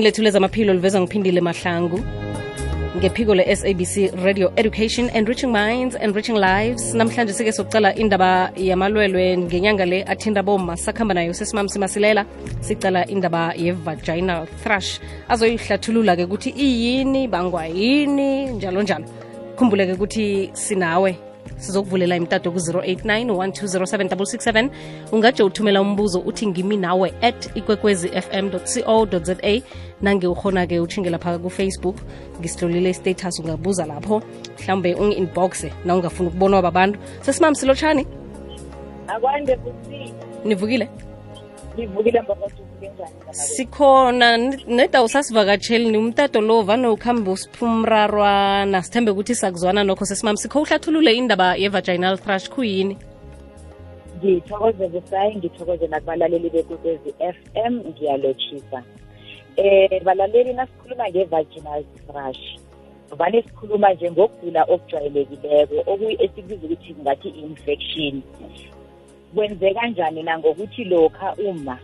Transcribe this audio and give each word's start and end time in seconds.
lethu 0.00 0.22
lezamaphilo 0.22 0.72
luveza 0.74 1.00
ngiphindile 1.00 1.40
mahlangu. 1.40 2.00
Ngephiko 2.96 3.34
le-sabc 3.34 4.24
radio 4.24 4.50
education 4.56 5.10
enriching 5.14 5.52
minds 5.52 5.94
enriching 5.96 6.36
lives. 6.36 6.94
Namhlanje 6.94 7.32
sike 7.32 7.52
sokucala 7.52 7.94
indaba 7.94 8.50
yamalwelwe 8.56 9.36
ngenyanga 9.36 9.84
le 9.86 10.04
athinda 10.04 10.42
boma 10.42 10.76
sakuhamba 10.76 11.14
nayo 11.14 11.34
sesimamsimasilela 11.34 12.24
sicala 12.60 13.06
indaba 13.06 13.52
ye-vaginal 13.54 14.46
thrush. 14.62 14.98
Azoyihlathulula-ke 15.28 16.24
ukuthi 16.24 16.50
iyini 16.50 17.28
bangwa 17.28 17.66
yini 17.66 18.46
njalo 18.46 18.82
njalo. 18.82 19.04
Khumbuleke 19.56 19.92
ukuthi 19.92 20.50
sinawe 20.52 21.18
sizokuvulela 21.62 22.16
imtato 22.16 22.50
ku-089 22.50 23.26
1207667 23.26 24.70
ungaje 25.12 25.42
uthumela 25.42 25.80
umbuzo 25.80 26.20
uthi 26.20 26.46
ngimi 26.46 26.76
nawe 26.76 27.14
at 27.22 27.56
ikwekwezi 27.56 28.08
fm 28.08 28.50
co 28.50 29.06
za 29.22 29.36
nange 30.02 30.26
ukhona-ke 30.26 30.80
uthingela 30.80 31.18
phaka 31.18 31.38
kufacebook 31.38 31.96
ngisihlolile 32.40 32.90
istatus 32.90 33.38
ungabuza 33.38 33.86
lapho. 33.86 34.22
Mhlawumbe 34.58 34.94
ungi-inboxe 34.94 35.72
na 35.84 35.94
ungafuna 35.94 36.28
ukubonwa 36.28 36.62
babantu. 36.62 36.98
Sesimam 37.20 37.54
silotshani? 37.54 38.06
Akwande 39.06 39.58
nivukile 40.44 40.88
ngivukile 41.74 42.20
mbakwathu 42.20 42.62
njani 42.78 43.14
sikhona 43.30 44.36
neda 44.66 45.02
usasivakatsheli 45.02 45.90
ni 45.90 45.98
umtato 45.98 46.40
lo 46.40 46.62
vane 46.62 46.88
ukhambe 46.88 47.30
usiphumrarwana 47.30 48.82
sithembe 48.82 49.10
ukuthi 49.10 49.34
sakuzwana 49.34 49.84
nokho 49.84 50.04
sesimam 50.04 50.36
sikho 50.36 50.60
uhlathulule 50.60 51.14
indaba 51.14 51.56
ye-vaginal 51.56 52.18
thrush 52.18 52.50
kuyini 52.50 52.96
ngithokoze 54.18 54.88
busayi 54.88 55.36
ngithokoze 55.36 55.86
nakubalaleli 55.86 56.50
bekwekwezi 56.50 57.14
f 57.18 57.36
m 57.54 57.74
ngiyalotshisa 57.88 58.82
eh 59.56 60.02
balaleli 60.04 60.52
nasikhuluma 60.52 61.08
nge-vaginal 61.08 61.84
thrush. 62.06 62.58
Vane 63.18 63.42
sikhuluma 63.42 63.92
nje 63.92 64.10
ngokugula 64.10 64.62
okujwayelekileko 64.64 65.74
esikubiza 66.24 66.66
ukuthi 66.66 66.94
ngathi 67.02 67.28
i-infection. 67.28 68.22
Kwenzeka 69.34 69.86
njani 69.86 70.22
nangokuthi 70.22 70.84
lokha 70.84 71.34
uma 71.48 71.78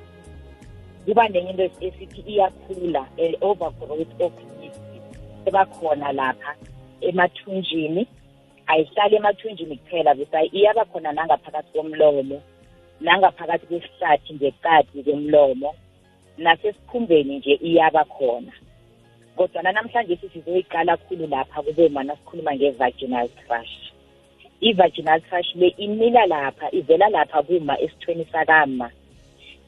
kuba 1.04 1.28
nenye 1.28 1.50
into 1.50 1.64
esithi 1.86 2.20
iyakhula 2.32 3.06
overgrowth 3.40 4.20
of 4.20 4.32
yeast 4.62 4.80
ebakhona 5.46 6.12
lapha 6.12 6.54
emathunjini 7.00 8.06
ayihlali 8.66 9.16
emathunjini 9.16 9.76
kuphela 9.76 10.14
busayi 10.14 10.48
iyaba 10.52 10.84
khona 10.84 11.12
nangaphakathi 11.12 11.72
komlomo 11.72 12.42
nangaphakathi 13.00 13.66
kwesihlathi 13.66 14.34
ngeqadi 14.34 15.02
komlomo 15.06 15.74
nasesikhumbeni 16.38 17.38
nje 17.38 17.54
iyaba 17.54 18.04
khona. 18.04 18.52
Kodwana 19.36 19.72
namhlanje 19.72 20.16
sizoyiqala 20.16 20.96
khulu 20.96 21.26
lapha 21.26 21.62
kube 21.62 21.88
mana 21.88 22.16
sikhuluma 22.16 22.54
nge-vaginal 22.54 23.28
thrush. 23.28 23.74
I-vaginal 24.60 25.20
thrush 25.20 25.54
le 25.54 25.68
imila 25.78 26.26
lapha 26.26 26.70
ivela 26.70 27.08
lapha 27.08 27.42
kuma 27.42 27.80
esithweni 27.80 28.24
sakama. 28.32 28.90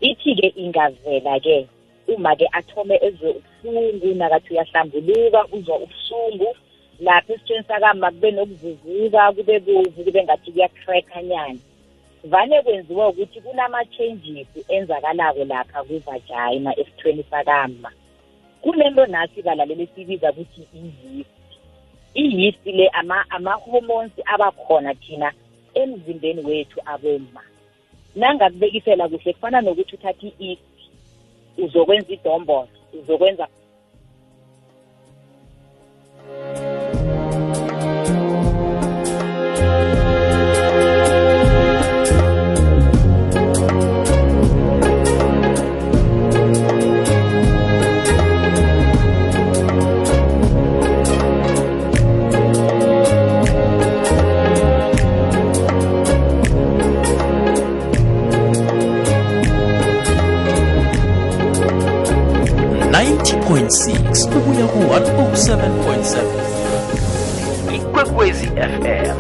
Ithi-ke 0.01 0.49
ingavela-ke 0.57 1.67
uma-ke 2.09 2.47
athome 2.53 2.97
ezwe 3.03 3.31
ubuhlungu 3.31 4.15
nakathi 4.15 4.53
uyahlambuluka 4.53 5.47
uzwa 5.53 5.77
ubuhlungu 5.85 6.57
lapha 7.01 7.33
esithweni 7.33 7.65
sakama 7.69 8.11
kube 8.11 8.31
nokuvuvuka 8.31 9.33
kube 9.33 9.59
bovu 9.61 10.05
kube 10.05 10.25
ngathi 10.25 10.53
kuyacrackanyana 10.53 11.59
vane 12.25 12.63
kwenziwa 12.63 13.09
ukuthi 13.09 13.41
kunama-changes 13.41 14.49
enzakalako 14.69 15.45
lapha 15.45 15.85
kwivagina 15.85 16.79
esithweni 16.81 17.25
sakama. 17.31 17.93
Kunento 18.63 19.07
nasi 19.07 19.43
balaleli 19.43 19.89
sibiza 19.95 20.31
ukuthi 20.31 20.63
i-yeast 20.75 21.40
i-yeast 22.15 22.67
le 22.67 22.89
ama-hormones 23.31 24.13
abakhona 24.27 24.95
thina 24.95 25.33
emzimbeni 25.75 26.43
wethu 26.45 26.81
aboma 26.85 27.43
nangakubekisela 28.17 29.09
kuhle 29.09 29.33
kufana 29.33 29.61
nokuthi 29.61 29.95
uthatha 29.95 30.27
i-east 30.27 30.63
uzokwenza 31.59 32.13
idombolo 32.13 32.69
uzokwenza 32.99 33.49
90.6 63.51 64.33
kubuya 64.33 64.67
ku-107.7 64.67 66.25
ikwekwezi 67.75 68.47
fm 68.47 69.17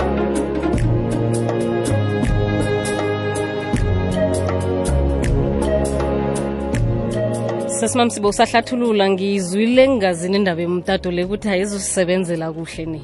sesimam 7.66 8.10
sibo 8.10 8.28
usahlathulula 8.28 9.10
ngizwile 9.10 9.88
ngingazini 9.88 10.36
indaba 10.36 10.62
yomtato 10.62 11.10
le 11.10 11.24
ukuthi 11.24 11.48
ayizosisebenzela 11.48 12.52
kuhle 12.52 12.86
ni 12.86 13.02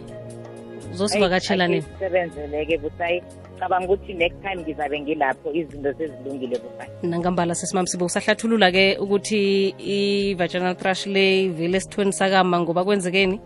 uzosivakatshela 0.92 1.69
nini 1.69 1.84
sebenzele-ke 1.98 2.78
busayi 2.78 3.22
cabanga 3.59 3.87
ukuthi 3.87 4.15
next 4.15 4.41
time 4.43 4.62
ngizabe 4.62 5.00
ngilapho 5.00 5.53
izinto 5.53 5.93
sezilungile 5.94 6.59
busayi 6.59 6.91
nangambala 7.03 7.55
sesimam 7.55 7.87
sibo 7.87 8.05
usahlathulula-ke 8.05 8.97
ukuthi 9.00 9.75
i-vaginal 9.78 10.77
thrush 10.77 11.06
le 11.06 11.44
ivele 11.44 11.77
esithweni 11.77 12.12
sakama 12.12 12.61
ngoba 12.61 12.84
kwenzekeni? 12.84 13.41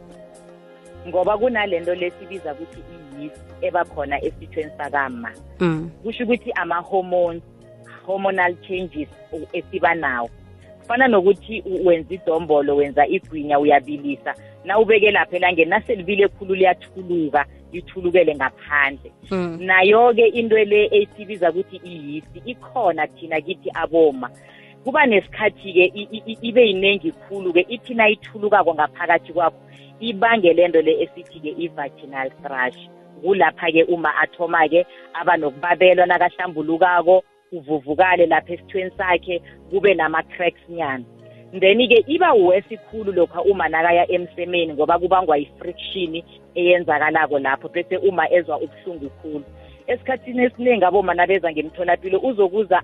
Ngoba 1.09 1.39
kunalento 1.39 1.95
lesibiza 1.95 2.53
ukuthi 2.53 2.81
i-yeast 2.81 3.41
ebakhona 3.63 4.25
esithweni 4.25 4.71
sakama. 4.79 5.31
Mm. 5.61 5.91
kusho 6.03 6.25
ukuthi 6.25 6.53
ama-hormones 6.53 7.43
hormonal 8.07 8.55
changes 8.69 9.09
esiba 9.53 9.95
nawo. 9.95 10.31
Kufana 10.79 11.09
nokuthi 11.09 11.63
wenza 11.85 12.15
idombolo 12.15 12.77
wenza 12.77 13.07
igwinya 13.07 13.59
uyabilisa. 13.59 14.35
Na 14.65 14.79
ubeke 14.79 15.11
lapha 15.11 15.37
elangeni 15.37 15.71
naselibile 15.71 16.29
khulu 16.29 16.55
liyathuluka. 16.55 17.47
Lithulukele 17.73 18.35
ngaphandle. 18.35 19.13
Mm. 19.31 19.59
nayo-ke 19.61 20.27
into 20.27 20.57
le 20.65 20.89
esibiza 20.93 21.51
ukuthi 21.51 21.77
i-yeast 21.85 22.37
ikhona 22.47 23.07
thina 23.07 23.41
kithi 23.41 23.71
aboma. 23.75 24.31
Kuba 24.85 25.07
nesikhathi-ke 25.07 25.85
i- 25.95 26.09
i- 26.13 26.23
i- 26.27 26.39
ibe 26.43 26.67
yinengi 26.67 27.13
khulu-ke 27.13 27.67
ithi 27.69 27.95
nayithulukako 27.95 28.75
ngaphakathi 28.75 29.33
kwakho 29.33 29.61
ibangele 30.01 30.69
nto 30.69 30.81
le 30.83 31.03
esithi-ke 31.03 31.55
i-vaginal 31.59 32.31
thrush. 32.43 32.81
Kulapha-ke 33.23 33.85
uma 33.85 34.11
athoma-ke 34.23 34.87
aba 35.15 35.37
nokubabelwa 35.37 36.07
nakahlambulukako 36.07 37.23
uvuvukale 37.53 38.27
lapha 38.27 38.53
esithweni 38.55 38.91
sakhe 38.97 39.43
kube 39.71 39.95
nama-cracks 39.95 40.69
nyana. 40.69 41.05
Then-ke 41.53 42.05
iba 42.07 42.33
wesikhulu 42.33 43.13
lokha 43.13 43.43
uma 43.43 43.69
nakaya 43.69 44.07
emsemeni 44.11 44.73
ngoba 44.73 44.99
kubangwa 44.99 45.39
i-friction 45.39 46.23
eyenzakalako 46.55 47.39
lapho 47.39 47.69
bese 47.69 47.97
uma 47.97 48.31
ezwa 48.33 48.59
ubuhlungu 48.61 49.11
khulu. 49.11 49.45
Esikhathini 49.87 50.43
esiningi 50.45 50.85
aboma 50.85 51.15
nabeza 51.15 51.53
ngemtholapilo 51.53 52.19
uzokuza 52.19 52.83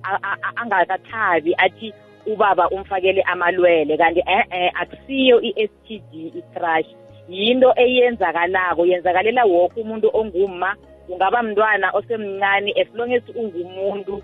angakathabi 0.57 1.55
athi 1.59 1.93
ubaba 2.27 2.69
umfakele 2.71 3.23
amalwele 3.23 3.97
kanti 3.97 4.21
e-e 4.21 4.71
akusiyo 4.75 5.41
i-std 5.41 6.15
i-thrush 6.15 6.87
yinto 7.29 7.73
eyenzakalako 7.77 8.87
yenzakalela 8.87 9.45
woke 9.45 9.81
umuntu 9.81 10.11
ongumma. 10.13 10.77
Ungaba 11.09 11.43
mntwana 11.43 11.91
osemncane 11.95 12.73
as 12.81 12.89
long 12.95 13.13
as 13.15 13.23
ungumuntu 13.37 14.23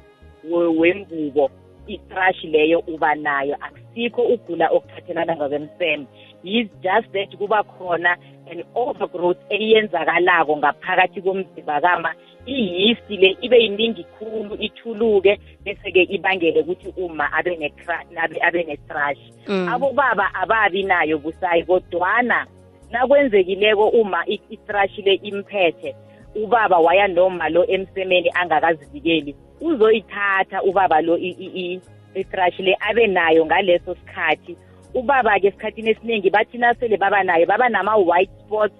we- 0.50 0.66
wengubo 0.66 1.50
i-thrush 1.86 2.44
leyo 2.44 2.78
uba 2.88 3.14
nayo 3.14 3.56
akusikho 3.60 4.22
ukugula 4.22 4.70
okuthathelana 4.70 5.36
ngakwemseme. 5.36 6.06
Is 6.44 6.66
just 6.82 7.12
that 7.12 7.36
kuba 7.38 7.62
khona 7.62 8.16
an 8.52 8.60
overgrowth 8.74 9.40
eyenzakalako 9.50 10.56
ngaphakathi 10.60 11.20
komzimba 11.22 11.80
kama 11.80 12.10
i-yeast 12.46 13.06
le 13.10 13.36
ibe 13.40 13.56
yiningi 13.62 14.04
khulu 14.18 14.54
ithuluke 14.66 15.38
bese-ke 15.64 16.02
ibangele 16.16 16.60
ukuthi 16.60 16.88
uma 16.96 17.32
abe 17.32 17.52
abe 18.46 18.62
ne-thrush 18.68 19.22
Mm. 19.48 19.68
abobaba 19.74 20.26
ababi 20.34 20.82
nayo 20.82 21.18
busayi 21.18 21.62
kodwana 21.64 22.46
nakwenzekileko 22.90 23.88
uma 23.88 24.22
i- 24.26 24.40
i-thrush 24.50 24.98
le 25.06 25.14
imphethe 25.14 25.94
ubaba 26.34 26.78
waya 26.78 27.08
noma 27.08 27.48
lo 27.48 27.66
emsemeni 27.66 28.30
angakazivikeli 28.34 29.34
uzoyithatha 29.60 30.62
ubaba 30.62 31.00
lo 31.00 31.18
i- 31.18 31.36
i- 31.46 31.54
i- 31.64 31.80
i-thrush 32.14 32.58
le 32.58 32.76
abe 32.80 33.06
nayo 33.06 33.46
ngaleso 33.46 33.94
sikhathi 33.94 34.56
ubaba-ke 34.94 35.46
esikhathini 35.48 35.90
esiningi 35.90 36.30
bathi 36.30 36.58
nasele 36.58 36.96
baba 36.96 37.24
naye 37.24 37.46
baba 37.46 37.68
nama-white 37.68 38.30
spots 38.40 38.74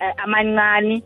uh, 0.00 0.24
amancane 0.24 1.02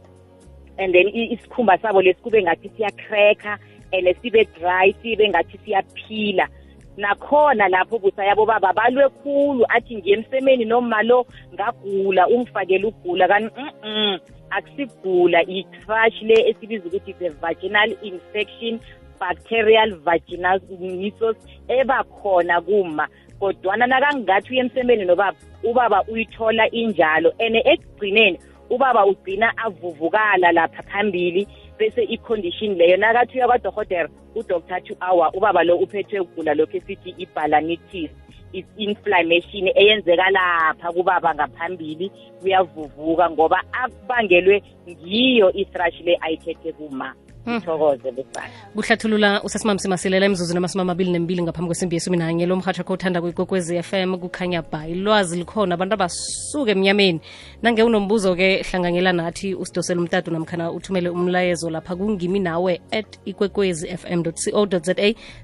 and 0.79 0.95
then 0.95 1.09
isikhumba 1.09 1.79
sabo 1.83 2.03
lesi 2.03 2.23
kube 2.23 2.43
ngathi 2.43 2.71
siyacracker 2.77 3.59
and 3.93 4.17
sibe 4.23 4.45
dry 4.59 4.95
sibe 5.03 5.29
ngathi 5.29 5.59
siyaphila. 5.65 6.49
Nakhona 6.97 7.69
lapho 7.69 7.99
busayabo 7.99 8.47
baba 8.47 8.73
balwe 8.73 9.09
khulu 9.23 9.65
athi 9.69 9.97
ngiye 9.97 10.17
emsemeni 10.17 10.65
noma 10.65 11.03
lo 11.03 11.27
ngagula 11.55 12.29
ungifakele 12.29 12.85
ugula 12.85 13.29
kanti 13.29 13.61
mm 13.85 14.19
akusigula. 14.51 15.43
I-crush 15.43 16.23
le 16.23 16.35
esibiza 16.51 16.89
ukuthi 16.89 17.15
a 17.27 17.31
vaginal 17.31 17.97
infection 18.03 18.81
bacterial 19.21 19.95
vaginosis 20.05 21.37
eba 21.69 22.05
khona 22.05 22.61
kuma. 22.61 23.09
Kodwana 23.41 23.87
nakangathi 23.87 24.53
uye 24.53 24.61
emsemeni 24.61 25.05
nobaba 25.05 25.39
ubaba 25.65 26.05
uyithola 26.09 26.71
injalo. 26.71 27.33
And 27.41 27.57
ekugcineni 27.57 28.39
ubaba 28.71 29.07
ugcina 29.07 29.53
avuvukala 29.57 30.53
lapha 30.53 30.83
phambili 30.83 31.47
bese 31.79 32.03
i-condition 32.03 32.75
leyo. 32.75 32.97
Nakathi 32.97 33.39
uya 33.39 33.47
kwadohotera 33.47 34.09
udoktor 34.35 34.77
athi 34.77 34.97
awa 35.01 35.33
ubaba 35.35 35.65
lo 35.65 35.77
uphethwe 35.77 36.21
ukugula 36.21 36.55
lokhu 36.55 36.77
esithi 36.77 37.15
i-balanitis 37.19 38.11
i-inflammation 38.53 39.69
eyenzeka 39.75 40.31
lapha 40.31 40.93
kubaba 40.93 41.35
ngaphambili 41.35 42.11
kuyavuvuka 42.41 43.31
ngoba 43.31 43.63
akubangelwe 43.73 44.63
ngiyo 44.89 45.53
i-thrush 45.53 46.01
le 46.01 46.19
ayithethe 46.21 46.73
kuma. 46.73 47.15
Ithokoze 47.47 48.13
besana 48.13 48.51
kuhlathulula 48.75 49.43
usesimamsi 49.43 49.89
masilela 49.89 50.27
emzuzwini 50.27 50.59
amasumi 50.59 50.83
amabili 50.83 51.11
nembili 51.11 51.43
ngaphambi 51.43 51.69
kwesimbi 51.69 51.97
yesumi 51.97 52.17
nanye 52.17 52.47
lo 52.47 52.57
mhatsha 52.57 52.85
kho 52.85 52.93
uthanda 52.93 53.21
kwikwekwezi 53.21 53.77
f 53.77 53.93
m 53.95 54.19
kukhanya 54.19 54.63
ba 54.63 54.89
ilwazi 54.89 55.37
likhona 55.37 55.75
abantu 55.75 55.95
abasuke 55.95 56.71
emnyameni. 56.71 57.21
Nange 57.63 57.83
unombuzo-ke 57.83 58.63
hlanganyela 58.63 59.13
nathi 59.13 59.55
usidosele 59.55 60.01
umtatu 60.01 60.31
namkhana 60.31 60.73
uthumele 60.73 61.09
umlayezo 61.09 61.71
lapha 61.71 61.97
kungimi 61.97 62.39
nawe 62.39 62.81
at 62.91 63.19
ikwekwezi 63.25 63.89
fm 63.97 64.23
co 64.23 64.67
za 64.83 64.95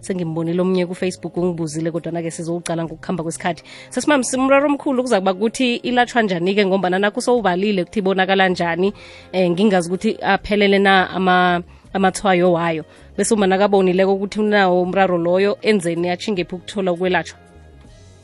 sengimbonile 0.01 0.61
omnye 0.61 0.87
kufacebook 0.87 1.37
ungibuzile 1.37 1.91
kodwana-ke 1.91 2.31
sizowucala 2.31 2.85
ngokuhamba 2.85 3.23
kwesikhathi. 3.23 3.63
Sesimamsi 3.91 4.37
umraro 4.37 4.67
omkhulu 4.67 5.03
kuza 5.03 5.21
kuba 5.21 5.35
kuthi 5.35 5.77
ilatshwa 5.77 6.23
njani-ke 6.23 6.67
ngombana 6.67 6.99
nakho 6.99 7.21
sowubalile 7.21 7.85
kuthi 7.85 7.99
ibonakala 7.99 8.49
njani. 8.49 8.93
Um 9.33 9.51
ngingazi 9.51 9.89
ukuthi 9.89 10.19
aphelele 10.23 10.79
na 10.79 11.11
ama 11.11 11.63
amathwayo 11.93 12.53
wayo 12.53 12.85
bese 13.17 13.35
uma 13.35 13.47
nakabonileko 13.47 14.15
ukuthi 14.15 14.41
unawo 14.41 14.83
umraro 14.83 15.19
loyo 15.19 15.59
enzeni 15.63 16.11
achingephi 16.11 16.55
ukuthola 16.55 16.93
ukwelatshwa. 16.93 17.39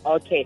Okay. 0.05 0.45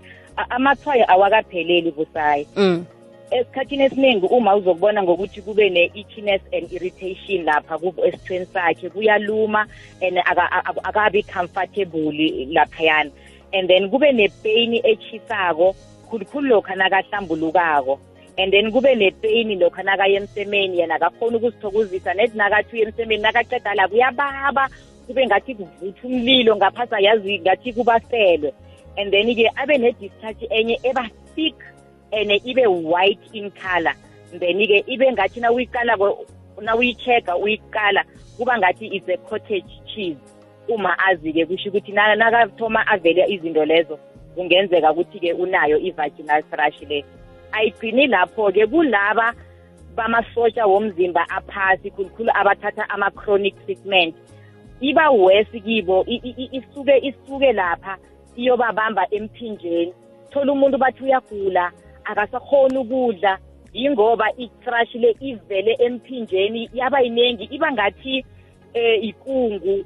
Amathwayo 0.49 1.05
awakapheleli 1.11 1.91
busayi 1.91 2.47
mm. 2.55 2.85
esikhathini 3.31 3.83
esiningi 3.83 4.25
uma 4.25 4.55
uzokubona 4.55 5.03
ngokuthi 5.03 5.41
kube 5.41 5.69
ne-itchiness 5.69 6.41
and 6.53 6.71
irritation 6.71 7.43
lapha 7.45 7.79
esithweni 8.05 8.45
sakhe 8.45 8.89
kuyaluma 8.89 9.67
and 10.01 10.17
aka- 10.17 10.51
aka- 10.51 10.83
akabi 10.83 11.23
comfortable 11.23 12.11
laphayana. 12.53 13.11
And 13.53 13.67
then 13.67 13.89
kube 13.89 14.11
ne-pain 14.13 14.81
echisako 14.83 15.75
khulukhulu 16.09 16.47
lokha 16.47 16.75
nakahlambulukako. 16.75 17.99
And 18.37 18.53
then 18.53 18.71
kube 18.71 18.95
ne-pain 18.95 19.59
lokha 19.59 19.83
nakaya 19.83 20.19
emsemeni 20.21 20.79
yena 20.79 20.95
akakhona 20.95 21.37
ukuzithokozisa 21.37 22.13
nethi 22.13 22.37
nakathi 22.37 22.75
uye 22.75 22.83
emsemeni 22.83 23.23
nakaceda 23.23 23.73
la 23.75 23.87
kuyababa. 23.87 24.69
Kube 25.07 25.25
ngathi 25.27 25.55
kuvutha 25.55 26.07
umlilo 26.07 26.55
ngaphasi 26.55 26.95
ayazi 26.95 27.39
ngathi 27.39 27.73
kubaselwe. 27.73 28.53
And 28.97 29.13
then-ke 29.13 29.49
abe 29.55 29.77
ne-discharge 29.77 30.47
enye 30.49 30.79
eba 30.83 31.09
thick 31.35 31.55
and 32.11 32.31
ibe 32.31 32.65
white 32.67 33.27
in 33.33 33.51
color. 33.51 33.93
Then-ke 34.33 34.83
ibe 34.87 35.11
ngathi 35.11 35.39
nawuyiqalako 35.39 36.25
nawuyi-check-a 36.61 37.37
uyiqala 37.37 38.03
kuba 38.37 38.57
ngathi 38.57 38.95
is 38.95 39.03
a 39.09 39.17
cottage 39.29 39.71
cheese. 39.85 40.17
Uma 40.67 40.97
azi-ke 40.99 41.45
kusho 41.45 41.69
ukuthi 41.69 41.93
na- 41.93 42.15
nakathoma 42.15 42.87
avele 42.87 43.25
izinto 43.29 43.65
lezo 43.65 43.99
kungenzeka 44.35 44.91
ukuthi-ke 44.91 45.33
unayo 45.33 45.77
i-vaginal 45.77 46.43
thrush 46.51 46.81
le. 46.89 47.05
Ayigcini 47.51 48.07
lapho-ke 48.07 48.67
kulaba 48.67 49.33
bamasotsha 49.95 50.65
womzimba 50.67 51.29
aphasi 51.29 51.91
khulukhulu 51.91 52.31
abathatha 52.33 52.89
ama-chronic 52.89 53.55
treatment. 53.65 54.15
Iba 54.81 55.09
worse 55.09 55.59
kibo 55.59 56.03
i- 56.07 56.21
i- 56.23 56.35
i- 56.43 56.49
isuke 56.57 56.97
isuke 56.97 57.53
lapha 57.53 57.97
iyobabamba 58.35 59.07
emphinjeni. 59.11 59.93
Thola 60.29 60.51
umuntu 60.53 60.77
bathi 60.77 61.03
uyagula 61.03 61.71
akasakhoni 62.05 62.77
ukudla 62.77 63.37
yingoba 63.73 64.25
i-thrush 64.37 64.95
le 64.95 65.15
ivele 65.19 65.73
emphinjeni 65.79 66.69
yaba 66.73 66.99
yiningi 67.01 67.43
iba 67.51 67.71
ngathi 67.71 68.25
eh 68.73 69.03
ikungu 69.03 69.85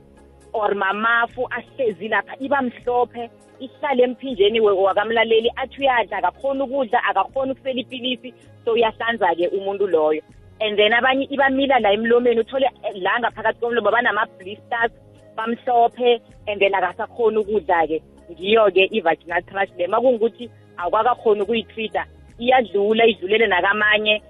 or 0.53 0.75
mamafu 0.75 1.47
ahlezi 1.49 2.07
lapha 2.07 2.35
iba 2.39 2.61
mhlophe 2.61 3.29
ihlale 3.59 4.03
emphinjeni 4.03 4.59
wakamlaleli 4.59 5.51
athi 5.55 5.81
uyadla 5.81 6.17
akakhona 6.17 6.63
ukudla 6.63 7.03
akakhona 7.03 7.51
ukusela 7.51 7.79
ipilisi 7.79 8.33
so 8.65 8.73
uyahlanza-ke 8.73 9.47
umuntu 9.47 9.87
loyo. 9.87 10.21
And 10.59 10.77
then 10.77 10.93
abanye 10.93 11.25
ibamila 11.25 11.79
la 11.79 11.93
emlomeni 11.93 12.41
uthole 12.41 12.65
eh, 12.83 12.93
la 12.95 13.19
ngaphakathi 13.19 13.59
komlomo 13.59 13.91
banama-blisters 13.91 14.91
bamhlophe 15.35 16.21
and 16.47 16.61
then 16.61 16.73
akasakhoni 16.73 17.37
ukudla-ke. 17.37 18.01
Ngiyo-ke 18.31 18.89
i-vaginal 18.91 19.43
thrush 19.43 19.71
le. 19.77 19.87
Makungukuthi 19.87 20.49
awukakakhoni 20.77 21.41
ukuyitreat-a 21.41 22.05
iyadlula 22.39 23.05
idlulele 23.05 23.47
nakamanye 23.47 24.21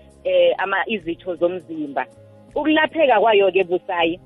ama 0.57 0.77
izitho 0.88 1.35
zomzimba. 1.35 2.06
Ukulapheka 2.56 3.19
kwayo-ke 3.19 3.63
busayi 3.63 4.19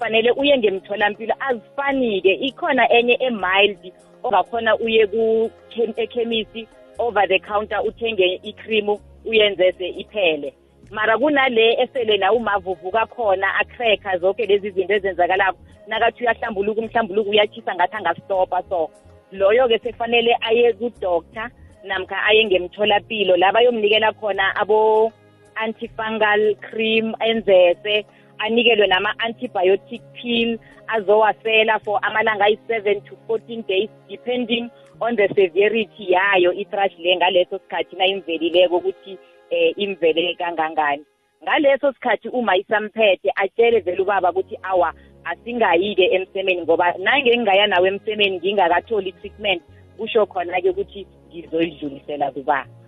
fanele 0.00 0.30
uye 0.30 0.58
ngemtholampilo 0.58 1.34
azifani-ke. 1.40 2.32
Ikhona 2.34 2.88
enye 2.92 3.14
emild 3.20 3.92
ongakhona 4.22 4.76
uye 4.76 5.06
ku- 5.06 5.50
chem- 5.70 5.94
ekhemisi 5.96 6.66
over 6.98 7.26
the 7.28 7.38
counter 7.38 7.78
uthenge 7.86 8.40
ikhrimu 8.42 8.98
uyenzese 9.24 9.88
iphele. 9.88 10.52
Mara 10.90 11.18
kunale 11.18 11.72
esele 11.82 12.16
nawe 12.16 12.36
umavuvuka 12.36 13.06
khona 13.06 13.46
acracker 13.60 14.18
zonke 14.20 14.46
lezi 14.46 14.70
zinto 14.70 14.94
ezenzakalako 14.94 15.58
nakathi 15.86 16.24
uyahlambuluka 16.24 16.80
umhlambuluko 16.80 17.30
uyachisa 17.30 17.74
ngathi 17.74 17.96
angastopa 17.96 18.62
so 18.68 18.90
loyo-ke 19.32 19.78
sekufanele 19.78 20.36
aye 20.40 20.72
kudoctor 20.72 21.50
namkha 21.84 22.16
aye 22.26 22.44
ngemtholapilo 22.44 23.36
la 23.36 23.52
bayomnikela 23.52 24.12
khona 24.12 24.56
abo 24.56 25.12
antifungal 25.54 26.54
cream 26.60 27.14
enzese 27.20 28.04
anikelwe 28.44 28.86
nama-antibiotic 28.86 30.02
pill 30.16 30.58
azowasela 30.86 31.78
for 31.84 32.00
amalanga 32.02 32.44
ayi-seven 32.44 33.00
to 33.06 33.16
fourteen 33.26 33.62
days 33.68 33.90
depending 34.08 34.70
on 35.00 35.16
the 35.16 35.28
severity 35.28 36.12
yayo 36.12 36.52
i-thrush 36.52 36.96
le 36.98 37.16
ngaleso 37.16 37.58
sikhathi 37.58 37.96
nayimvelileko 37.96 38.76
ukuthi 38.76 39.18
eh 39.50 39.72
imvele 39.76 40.34
kangangani. 40.34 41.04
Ngaleso 41.42 41.92
sikhathi 41.92 42.28
uma 42.28 42.56
isamphethe 42.56 43.32
atshele 43.36 43.80
vele 43.80 44.02
ubaba 44.02 44.30
ukuthi 44.30 44.58
awa 44.62 44.94
asingayi-ke 45.24 46.06
emsemeni 46.16 46.62
ngoba 46.62 46.94
nange 46.98 47.36
ngingaya 47.36 47.66
nawe 47.66 47.88
emsemeni 47.88 48.36
ngingakatholi 48.38 49.08
i-treatment 49.08 49.62
kusho 49.96 50.26
khona-ke 50.26 50.70
ukuthi 50.70 51.06
ngizoyidlulisela 51.28 52.30
kubaba. 52.30 52.79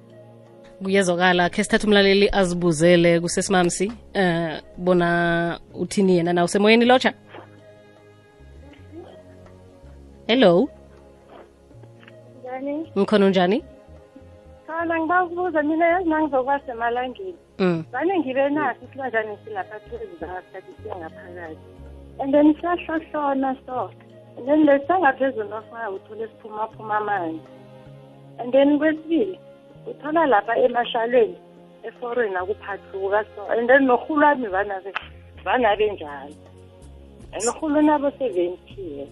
Kuyezwakala 0.82 1.48
khe 1.50 1.64
sithatha 1.64 1.86
umlaleli 1.86 2.28
azibuzele 2.32 3.20
kusesimamsi 3.20 3.92
eh 4.14 4.60
bona 4.76 5.08
uthini 5.74 6.16
yena 6.16 6.32
na? 6.32 6.44
Usemoyeni 6.44 6.84
lotsha? 6.84 7.12
Hello? 10.26 10.68
Njani? 12.40 12.92
Mkhona 12.96 13.26
unjani? 13.26 13.64
Khona 14.66 15.00
ngibakubuza 15.00 15.62
mina 15.62 15.86
yazi 15.86 16.08
nangizokuba 16.08 16.60
semalangeni 16.66 17.34
mm. 17.58 17.84
vane 17.92 18.18
ngibe 18.18 18.48
naso 18.48 18.80
isilanjani 18.84 19.38
silapha 19.44 19.76
ngaphakathi 19.76 20.72
siyangaphakathi 20.82 21.58
and 22.20 22.34
then 22.34 22.54
siyahlohlona 22.60 23.56
so 23.66 23.90
and 24.36 24.48
then 24.48 24.66
lesi 24.66 24.86
sangaphezulu 24.86 25.48
nofaka 25.48 25.90
uthole 25.90 26.28
siphumaphuma 26.28 26.96
amanzi. 26.96 27.40
And 28.38 28.52
then 28.52 28.78
kwesibili 28.78 29.38
uthola 29.90 30.26
lapha 30.26 30.56
emashaleni 30.56 31.36
eforweni 31.82 32.36
akuphathuka 32.36 33.24
so 33.36 33.42
and 33.52 33.68
then 33.68 33.82
norhulu 33.86 34.22
wami 34.26 34.48
vanabe 34.48 34.92
vanabe 35.44 35.92
njalo. 35.92 36.34
And 37.32 37.42
urhulu 37.42 37.82
nabo 37.82 38.10
seventile 38.10 39.06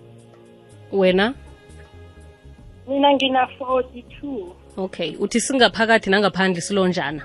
wena? 0.92 1.34
Mina 2.88 3.12
ngina-forty 3.12 4.02
two 4.02 4.56
okay 4.76 5.16
uthi 5.16 5.40
singaphakathi 5.40 6.10
nangaphandle 6.10 6.60
silonjana? 6.60 7.22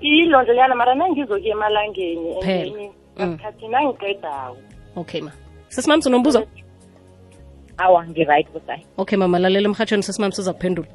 Ilondlelana 0.00 0.74
mara 0.74 0.94
nangizokuya 0.94 1.54
emalangeni 1.54 2.34
and 2.34 2.44
Phela. 2.44 2.74
then 2.74 2.92
Mm. 3.16 3.26
ngasikhathi 3.26 3.68
nangiqedako 3.68 4.56
okay 4.96 5.20
ma. 5.20 5.32
Sesimamsi 5.68 6.08
unombuzo 6.08 6.46
awa 7.78 8.06
ngi-right 8.06 8.48
busayi 8.52 8.86
okay 8.96 9.18
mama 9.18 9.38
lalela 9.38 9.68
emhatshweni 9.68 10.02
sesimami 10.02 10.32
siza 10.32 10.52
kuphendula 10.52 10.88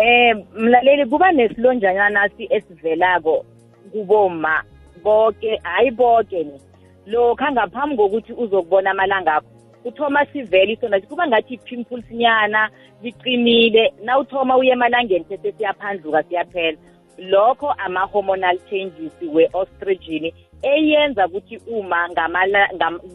eh 0.00 0.36
mlaleli 0.54 1.06
kuba 1.06 1.32
nesilonjanyana 1.32 2.28
si 2.36 2.46
esivelako 2.50 3.44
kuboma 3.92 4.62
bonke 5.04 5.60
hayi 5.62 5.90
bonke 5.90 6.44
ni. 6.44 6.60
Lokha 7.06 7.52
ngaphambi 7.52 7.96
kokuthi 7.96 8.32
uzokubona 8.32 8.90
amalanga 8.90 9.34
akho 9.34 9.48
uthoma 9.84 10.26
sivele 10.26 10.72
isona 10.72 11.00
kuba 11.00 11.26
ngathi 11.26 11.56
pimples 11.58 12.10
nyana 12.10 12.70
liqinile 13.02 13.92
nawuthoma 14.04 14.56
uye 14.56 14.72
emalangeni 14.72 15.24
sese 15.28 15.52
siyaphandluka 15.52 16.22
siyaphela. 16.22 16.78
Lokho 17.18 17.70
ama-hormonal 17.72 18.58
changes 18.70 19.12
we-ostrigin 19.34 20.32
eyenza 20.62 21.26
ukuthi 21.26 21.56
uma 21.66 22.08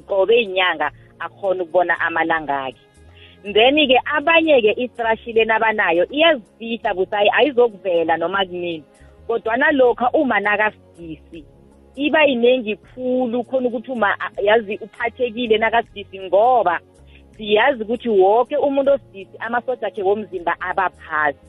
qobe 0.07 0.41
inyanga 0.41 0.91
akhona 1.19 1.63
ukubona 1.63 1.99
amalanga 1.99 2.63
akhe. 2.65 2.84
Then-ke 3.53 3.97
abanye-ke 4.15 4.73
istrashile 4.83 5.45
nabanayo 5.45 6.05
iyazifihla 6.09 6.93
busayi 6.93 7.29
ayizokuvela 7.37 8.17
noma 8.17 8.45
kunini 8.45 8.83
kodwana 9.27 9.71
lokha 9.71 10.09
uma 10.13 10.39
nakasidisi 10.39 11.45
iba 11.95 12.23
yinengi 12.23 12.75
khulu 12.75 13.43
khona 13.43 13.67
ukuthi 13.67 13.91
uma 13.91 14.09
a- 14.19 14.41
yazi 14.41 14.77
uphathekile 14.81 15.57
nakasidisi 15.57 16.19
ngoba 16.19 16.79
siyazi 17.37 17.83
ukuthi 17.83 18.09
wonke 18.09 18.57
umuntu 18.57 18.91
osidisi 18.91 19.37
amasoja 19.39 19.87
akhe 19.87 20.03
womzimba 20.03 20.55
aba 20.59 20.89
phasi 20.89 21.39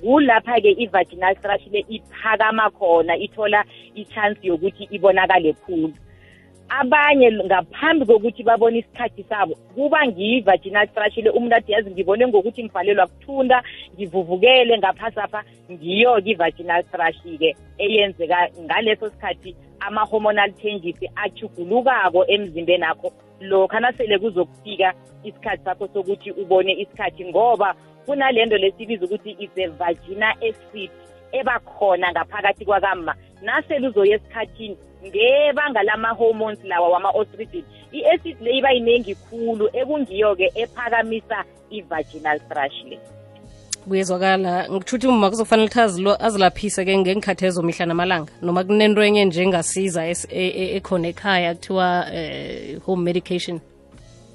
kulapha-ke 0.00 0.70
i-vaginal 0.70 1.34
thrush 1.36 1.66
le 1.72 1.84
iphakama 1.88 2.70
khona 2.70 3.16
ithola 3.16 3.64
i-chance 3.94 4.38
yokuthi 4.42 4.84
ibonakale 4.90 5.52
khulu. 5.52 5.92
Abanye 6.68 7.32
ngaphambi 7.32 8.06
kokuthi 8.06 8.42
babone 8.42 8.78
isikhathi 8.78 9.22
sabo 9.28 9.54
kuba 9.74 10.06
ngiyi-vaginal 10.06 10.88
thrush 10.88 11.16
le 11.16 11.30
umuntu 11.30 11.56
athi 11.56 11.72
yazi 11.72 11.90
ngibone 11.90 12.26
ngokuthi 12.26 12.64
ngivalelwa 12.64 13.06
kuthunda 13.06 13.62
ngivuvukele 13.94 14.78
ngaphasi 14.78 15.20
apha. 15.20 15.44
Ngiyo-ke 15.72 16.30
i-vaginal 16.30 16.82
thrush-ke 16.90 17.56
eyenzeka 17.78 18.48
ngaleso 18.60 19.10
sikhathi 19.10 19.56
ama-hormonal 19.80 20.52
changes 20.62 20.96
achugulukako 21.16 22.24
emzimbeni 22.28 22.84
akho 22.84 23.12
lokha 23.40 23.80
nasele 23.80 24.18
kuzokufika 24.18 24.94
isikhathi 25.24 25.64
sakho 25.64 25.88
sokuthi 25.94 26.30
ubone 26.30 26.72
isikhathi 26.72 27.24
ngoba 27.24 27.74
kunalento 28.06 28.56
lesibiza 28.56 29.04
ukuthi 29.04 29.36
is 29.38 29.50
a 29.56 29.68
vagina 29.68 30.30
acid 30.30 30.90
ebakhona 31.32 32.12
ngaphakathi 32.12 32.64
kwakama 32.64 33.14
nasele 33.42 33.88
uzoya 33.88 34.16
esikhathini 34.16 34.76
ngebanga 35.06 35.82
lama-hormones 35.82 36.58
lawa 36.64 36.88
wama-ostrigin 36.88 37.64
i-acid 37.92 38.36
le 38.40 38.50
iba 38.58 38.70
yiningi 38.72 39.14
khulu 39.14 39.68
ekungiyo-ke 39.72 40.50
ephakamisa 40.54 41.44
i-vaginal 41.70 42.38
thrush 42.48 42.78
le. 42.90 42.98
Kuyezwakala. 43.88 44.68
Ngithuthi 44.70 45.06
uma 45.06 45.30
kuzofanele 45.30 45.66
ukuthi 45.68 45.80
azilo- 45.80 46.16
azilaphise-ke 46.26 46.98
ngengikhathi 46.98 47.46
ezo 47.46 47.62
mihla 47.62 47.86
namalanga 47.86 48.32
noma 48.42 48.64
kunento 48.64 49.02
enye 49.02 49.24
nje 49.24 49.42
engasiza 49.42 50.02
es- 50.10 50.26
e- 50.30 50.48
e- 50.62 50.76
ekhona 50.76 51.08
ekhaya 51.08 51.54
kuthiwa 51.54 52.06
eh, 52.14 52.80
home 52.86 53.02
medication? 53.04 53.60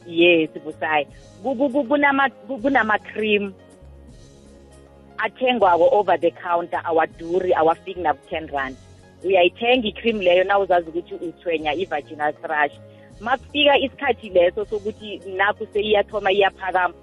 Yes 0.07 0.49
busayi 0.63 1.05
Ku- 1.43 1.55
ku- 1.55 1.69
ku- 1.69 1.83
kunama- 1.83 2.29
ku- 2.47 2.57
kunama-cream 2.63 3.53
athengwako 5.17 5.89
over 5.99 6.17
the 6.19 6.31
counter 6.31 6.81
awaduri 6.85 7.53
awafiki 7.53 7.99
naku-ten 7.99 8.47
rand. 8.47 8.75
Uyayithenga 9.23 9.87
i-cream 9.87 10.19
leyo 10.21 10.43
na 10.43 10.59
uzazi 10.59 10.89
ukuthi 10.89 11.13
uthwenya 11.15 11.73
i-vaginal 11.73 12.33
thrush. 12.33 12.73
Makufika 13.19 13.77
isikhathi 13.77 14.29
leso 14.29 14.65
sokuthi 14.65 15.21
nakho 15.37 15.65
seyiyathoma 15.73 16.31
iyaphakama 16.31 16.93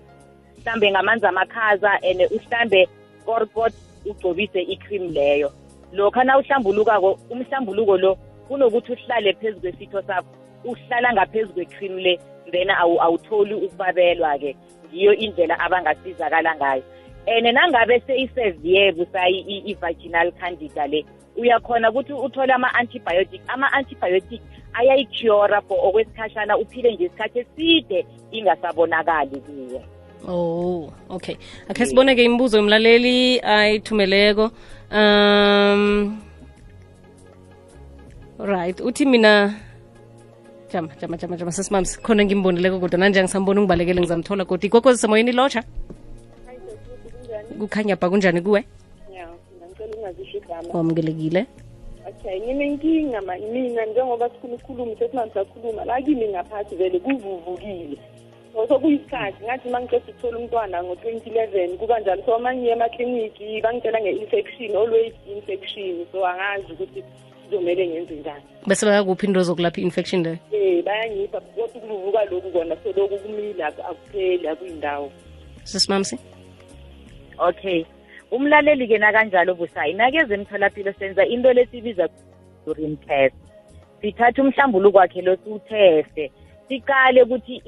mhlambe 0.58 0.90
ngamanzi 0.90 1.26
amakhaza 1.26 1.90
and 2.02 2.20
uhlambe 2.30 2.88
korkot 3.26 3.72
ugcobise 4.06 4.60
i-cream 4.62 5.12
leyo. 5.12 5.52
Lokha 5.92 6.24
na 6.24 6.38
uhlambulukako 6.38 7.18
umhlambuluko 7.30 7.96
lo 7.98 8.18
kunokuthi 8.48 8.92
uhlale 8.92 9.32
phezu 9.32 9.60
kwesitho 9.60 10.02
sakho 10.02 10.28
uhlala 10.64 11.12
ngaphezu 11.12 11.52
kwe-cream 11.52 11.98
le 11.98 12.18
then 12.52 12.68
awu- 12.68 13.00
awutholi 13.00 13.54
ukubabelwa-ke. 13.54 14.56
Ngiyo 14.88 15.14
indlela 15.14 15.58
abangasizakala 15.60 16.56
ngayo. 16.56 16.82
And 17.26 17.46
nangabe 17.46 18.00
seyisevere 18.06 18.92
busayi 18.92 19.38
i- 19.48 19.70
i-vaginal 19.70 20.32
candida 20.32 20.86
le 20.86 21.04
uyakhona 21.38 21.90
ukuthi 21.90 22.12
uthole 22.12 22.52
ama-antibiotic. 22.52 23.40
Ama-antibiotic 23.48 24.40
ayayicyora 24.72 25.60
for 25.62 25.78
okwesikhashana 25.82 26.58
uphile 26.58 26.92
nje 26.92 27.04
isikhathi 27.04 27.38
eside 27.38 28.06
ingasabonakali 28.30 29.40
kuye 29.40 29.80
oh 30.28 30.92
okay. 31.08 31.36
Akhe 31.68 31.86
sibone-ke 31.86 32.24
imibuzo 32.24 32.56
yomlaleli 32.56 33.40
ayithumeleko. 33.40 34.50
Um 34.90 36.20
right 38.38 38.80
uthi 38.80 39.06
mina 39.06 39.54
jama 40.72 40.88
jama 41.00 41.16
jama 41.16 41.36
jama 41.36 41.52
sesimami 41.52 41.86
khona 42.02 42.24
ngimbonileko 42.24 42.80
kodwa 42.80 42.98
nanje 42.98 43.20
angisambona 43.20 43.60
ungibalekele 43.60 44.00
ngizamthola 44.00 44.44
kodwa. 44.44 44.66
Igogozisa 44.66 44.96
zisemoyeni 44.96 45.32
lotsha 45.32 45.62
kukhanya 47.58 47.96
bha 47.96 48.10
kunjani? 48.10 48.40
Kuwe? 48.40 48.64
Ya 49.12 49.28
wamukelekile 50.72 51.46
okay 52.08 52.40
nginenkinga 52.40 53.20
ma- 53.22 53.38
mina 53.52 53.86
njengoba 53.86 54.28
sikhuluma 54.28 54.56
ukhuluma 54.56 54.96
sesimanje 54.98 55.34
sakhuluma 55.34 55.84
la 55.84 56.02
kimi 56.02 56.28
ngaphathi 56.28 56.76
vele 56.76 56.98
kuvuvukile. 56.98 57.98
So 58.54 58.66
sokuyisikhathi 58.68 59.44
ngathi 59.44 59.68
uma 59.68 59.80
ngiceda 59.80 60.02
ukuthola 60.08 60.38
umntwana 60.38 60.82
ngo-twenty 60.84 61.30
eleven 61.30 61.78
kuba 61.78 62.00
njalo. 62.00 62.22
So 62.26 62.36
uma 62.36 62.54
ngiye 62.54 62.72
emakliniki 62.72 63.60
bangitshela 63.62 64.00
nge-infection 64.00 64.76
always 64.76 65.12
infection. 65.36 66.06
So 66.12 66.26
angazi 66.26 66.72
ukuthi 66.72 67.04
kuzomele 67.44 67.88
ngenze 67.88 68.14
njani. 68.14 68.42
Bese 68.66 68.86
bayakuphi 68.86 69.26
into 69.26 69.42
zokulapha 69.42 69.80
i-infection 69.80 70.22
leyo 70.22 70.38
um 70.52 70.82
bayangipha 70.84 71.40
kodwa 71.40 71.66
ukuvuvuka 71.66 72.24
lokhu 72.24 72.50
kona 72.50 72.76
so 72.82 72.92
lokhu 72.96 73.18
kumile 73.18 73.64
ak- 73.64 73.84
akupheli 73.90 74.48
akuyindawo. 74.48 75.10
Sesimamsi 75.64 76.18
okay 77.38 77.84
umlaleli-ke 78.30 78.98
nakanjalo 78.98 79.54
busayi 79.54 79.94
nakeze 79.94 80.34
emtholampilo 80.34 80.92
senza 80.92 81.26
into 81.26 81.52
lesibiza 81.52 82.08
urine 82.66 82.96
test 82.96 83.36
sithatha 84.00 84.42
umhlambuluko 84.42 84.98
wakhe 84.98 85.22
lo 85.22 85.36
siwutheste 85.36 86.30
siqale 86.68 87.22
ukuthi 87.22 87.62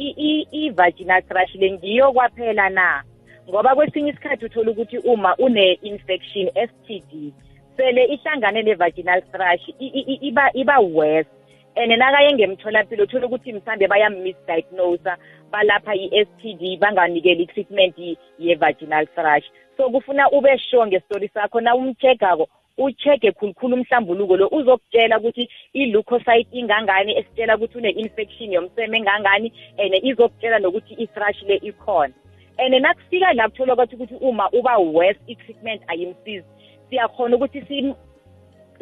i-vaginal 0.53 1.23
thrush 1.23 1.55
le 1.55 1.73
ngiyo 1.73 2.13
kwaphela 2.13 2.69
na? 2.71 3.03
Ngoba 3.49 3.75
kwesinye 3.75 4.11
isikhathi 4.11 4.45
uthola 4.45 4.71
ukuthi 4.71 4.99
uma 4.99 5.37
une-infection 5.37 6.47
STD 6.69 7.33
sele 7.77 8.05
ihlangane 8.05 8.63
ne-vaginal 8.63 9.23
thrush 9.33 9.65
iba 9.79 10.51
iba 10.55 10.79
worse. 10.81 11.31
And 11.77 11.93
nakaye 11.93 12.33
ngemtholampilo 12.33 13.05
uthola 13.05 13.27
ukuthi 13.27 13.53
mhlambe 13.53 13.89
bayamisdiagnosa 13.89 15.17
balapha 15.51 15.95
i-STD 15.95 16.79
banganikeli 16.79 17.43
i-treatment 17.43 17.97
ye-vaginal 18.39 19.07
thrush. 19.15 19.47
So 19.81 19.91
kufuna 19.91 20.31
ube 20.31 20.59
sure 20.59 20.87
ngestori 20.87 21.29
sakho. 21.29 21.61
Na 21.61 21.75
umcheckako 21.75 22.49
uchecke 22.79 23.33
khulukhulu 23.33 23.75
umhlambuluko 23.77 24.37
lo. 24.37 24.49
Uzokutshela 24.49 25.19
ukuthi 25.19 25.49
i-leukocyte 25.73 26.49
ingangani 26.53 27.17
esitshela 27.19 27.57
ukuthi 27.57 27.79
une-infection 27.79 28.53
yomseme 28.53 28.99
engangani 28.99 29.53
and 29.79 29.95
izokutshela 30.05 30.59
nokuthi 30.59 30.95
i-thrush 30.95 31.43
le 31.43 31.57
ikhona. 31.57 32.13
And 32.59 32.75
nakufika 32.75 33.33
la 33.33 33.49
kutholwa 33.49 33.77
kwathi 33.77 33.97
ukuthi 33.97 34.15
uma 34.21 34.51
uba 34.53 34.79
worse 34.79 35.21
i-treatment 35.27 35.83
ayimsizi. 35.89 36.47
Siyakhona 36.91 37.37
ukuthi 37.37 37.63
sim 37.69 37.95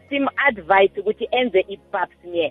sim-advise 0.08 1.00
ukuthi 1.00 1.28
enze 1.30 1.60
i-pap 1.68 2.10
smear. 2.22 2.50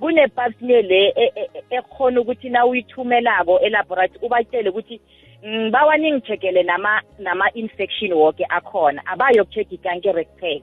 Kune-pap 0.00 0.52
smear 0.58 0.82
le 0.82 1.08
e- 1.16 1.32
e- 1.36 1.50
e- 1.54 1.76
ekhona 1.76 2.20
ukuthi 2.20 2.48
na 2.50 2.66
uyithumelako 2.66 3.58
elaboratory 3.60 4.26
ubatshele 4.26 4.70
ukuthi 4.70 4.94
"Mm, 4.94 5.27
bawa 5.70 5.96
ningicheckele 5.96 6.62
nama 6.62 7.02
nama-infection 7.18 8.12
woke 8.12 8.44
akhona. 8.48 9.02
Abayokucheck 9.06 9.72
ikankere 9.72 10.24
kuphela. 10.24 10.60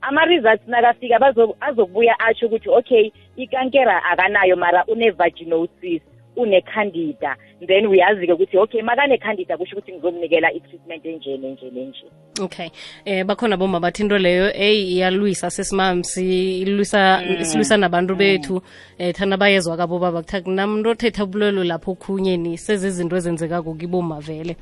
Ama-results 0.00 0.66
nakafika 0.68 1.18
bazo- 1.18 1.56
azokubuya 1.60 2.18
atsho 2.20 2.46
ukuthi 2.46 2.68
okay 2.68 3.10
ikankera 3.36 4.04
akanayo 4.04 4.56
mara 4.56 4.84
une-vaginosis. 4.86 6.02
Une-candida. 6.36 7.36
Then 7.66 7.86
uyazi-ke 7.86 8.32
ukuthi 8.32 8.58
okay 8.58 8.82
makane-candida 8.82 9.56
kusho 9.56 9.76
ukuthi 9.76 9.92
ngizomnikela 9.92 10.52
i-treatment 10.52 11.04
enjeni 11.04 11.46
enjeni 11.46 11.80
enjeni 11.80 12.10
okay. 12.40 12.70
Eh 13.04 13.24
bakhona 13.24 13.56
boma 13.56 13.80
bathi 13.80 14.02
into 14.02 14.18
leyo 14.18 14.50
eyi 14.54 14.96
iyalwisa 14.96 15.50
sesimamsi 15.50 16.60
ilwisa 16.60 17.22
isilwisa 17.40 17.76
nabantu 17.76 18.14
bethu. 18.14 18.62
Eh 18.98 19.14
thana 19.14 19.36
bayezwa 19.36 19.76
kabo 19.76 19.98
baba 19.98 20.22
kuthi 20.22 20.40
kunamntu 20.40 20.90
othetha 20.90 21.26
bulwelo 21.26 21.64
lapho 21.64 21.94
khunye 21.94 22.56
sezizinto 22.56 23.16
ezenzekako 23.16 23.74
kiboma 23.74 24.20
vele. 24.20 24.56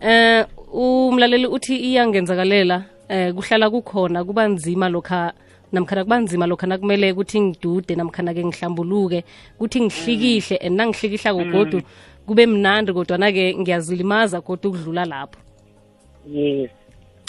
Eh 0.00 0.44
umlaleli 0.72 1.46
uthi 1.46 1.76
iyangenzakalela 1.76 2.84
eh 3.08 3.32
kuhlala 3.34 3.70
kukhona 3.70 4.24
kuba 4.24 4.48
nzima 4.48 4.88
lokha 4.88 5.32
namkhana 5.74 6.04
kuba 6.04 6.18
nzima 6.18 6.46
lokha 6.46 6.66
nakumele 6.66 7.12
ukuthi 7.12 7.40
ngidude 7.40 7.94
namkhana-ke 7.94 8.44
ngihlambuluke 8.44 9.24
kuthi 9.58 9.80
ngihlikihle 9.80 10.56
and 10.56 10.76
nangihlikihlako 10.76 11.44
godu 11.52 11.78
kube 12.26 12.46
mnandi 12.46 12.92
kodwana-ke 12.92 13.54
ngiyazilimaza 13.58 14.40
kodwa 14.40 14.70
ukudlula 14.70 15.04
lapho. 15.04 15.38
Yes. 16.26 16.70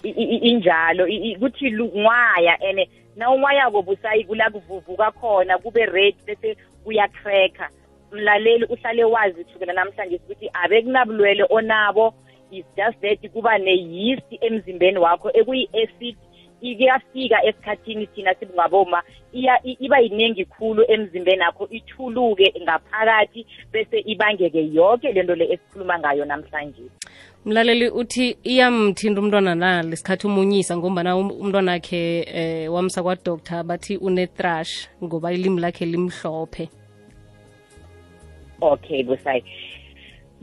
Injalo 0.04 1.08
kuthi 1.40 1.70
lu- 1.70 1.92
nwaya 1.96 2.58
and 2.62 2.88
nawunwayako 3.16 3.82
busayi 3.82 4.24
kula 4.24 4.50
kuvuvuka 4.50 5.12
khona 5.12 5.58
kube 5.58 5.86
red 5.86 6.16
bese 6.26 6.58
kuyacracka 6.84 7.70
mlaleli 8.12 8.66
uhlale 8.66 9.04
wazi 9.04 9.44
thukela 9.44 9.74
namhlanje 9.74 10.16
ukuthi 10.16 10.50
abe 10.54 10.82
kunabulwele 10.82 11.46
onabo 11.50 12.14
is 12.52 12.66
just 12.78 13.00
that 13.02 13.32
kuba 13.32 13.58
ne-yeast 13.58 14.26
emzimbeni 14.42 14.98
wakho 14.98 15.30
ekuyi-acid 15.34 16.16
iyafika 16.72 17.46
esikhathini 17.46 18.08
thina 18.08 18.34
sibungaboma 18.36 19.04
iya 19.34 19.60
i- 19.64 19.78
iba 19.80 20.00
yiningi 20.00 20.46
khulu 20.46 20.84
emzimbeni 20.88 21.42
akho 21.44 21.68
ithuluke 21.72 22.54
ngaphakathi 22.62 23.46
bese 23.72 24.00
ibangeke 24.06 24.62
yonke 24.74 25.12
lento 25.12 25.36
le 25.36 25.46
esikhuluma 25.54 26.00
ngayo 26.00 26.26
namhlanje. 26.26 26.84
Mlaleli 27.46 27.90
uthi 27.90 28.38
iyamthinta 28.44 29.22
umntwana 29.22 29.56
na 29.56 29.84
lesikhathi 29.84 30.28
umunyisa 30.28 30.78
ngombana 30.78 31.16
um- 31.18 31.32
umntwana 31.42 31.72
wakhe 31.72 32.26
eh, 32.28 32.74
wamsa 32.74 33.04
kwadoctor 33.04 33.64
bathi 33.64 33.98
une-thrush 33.98 34.88
ngoba 35.04 35.34
ilimi 35.34 35.62
lakhe 35.62 35.86
limhlophe. 35.86 36.70
Okay 38.62 39.04
busayi 39.04 39.44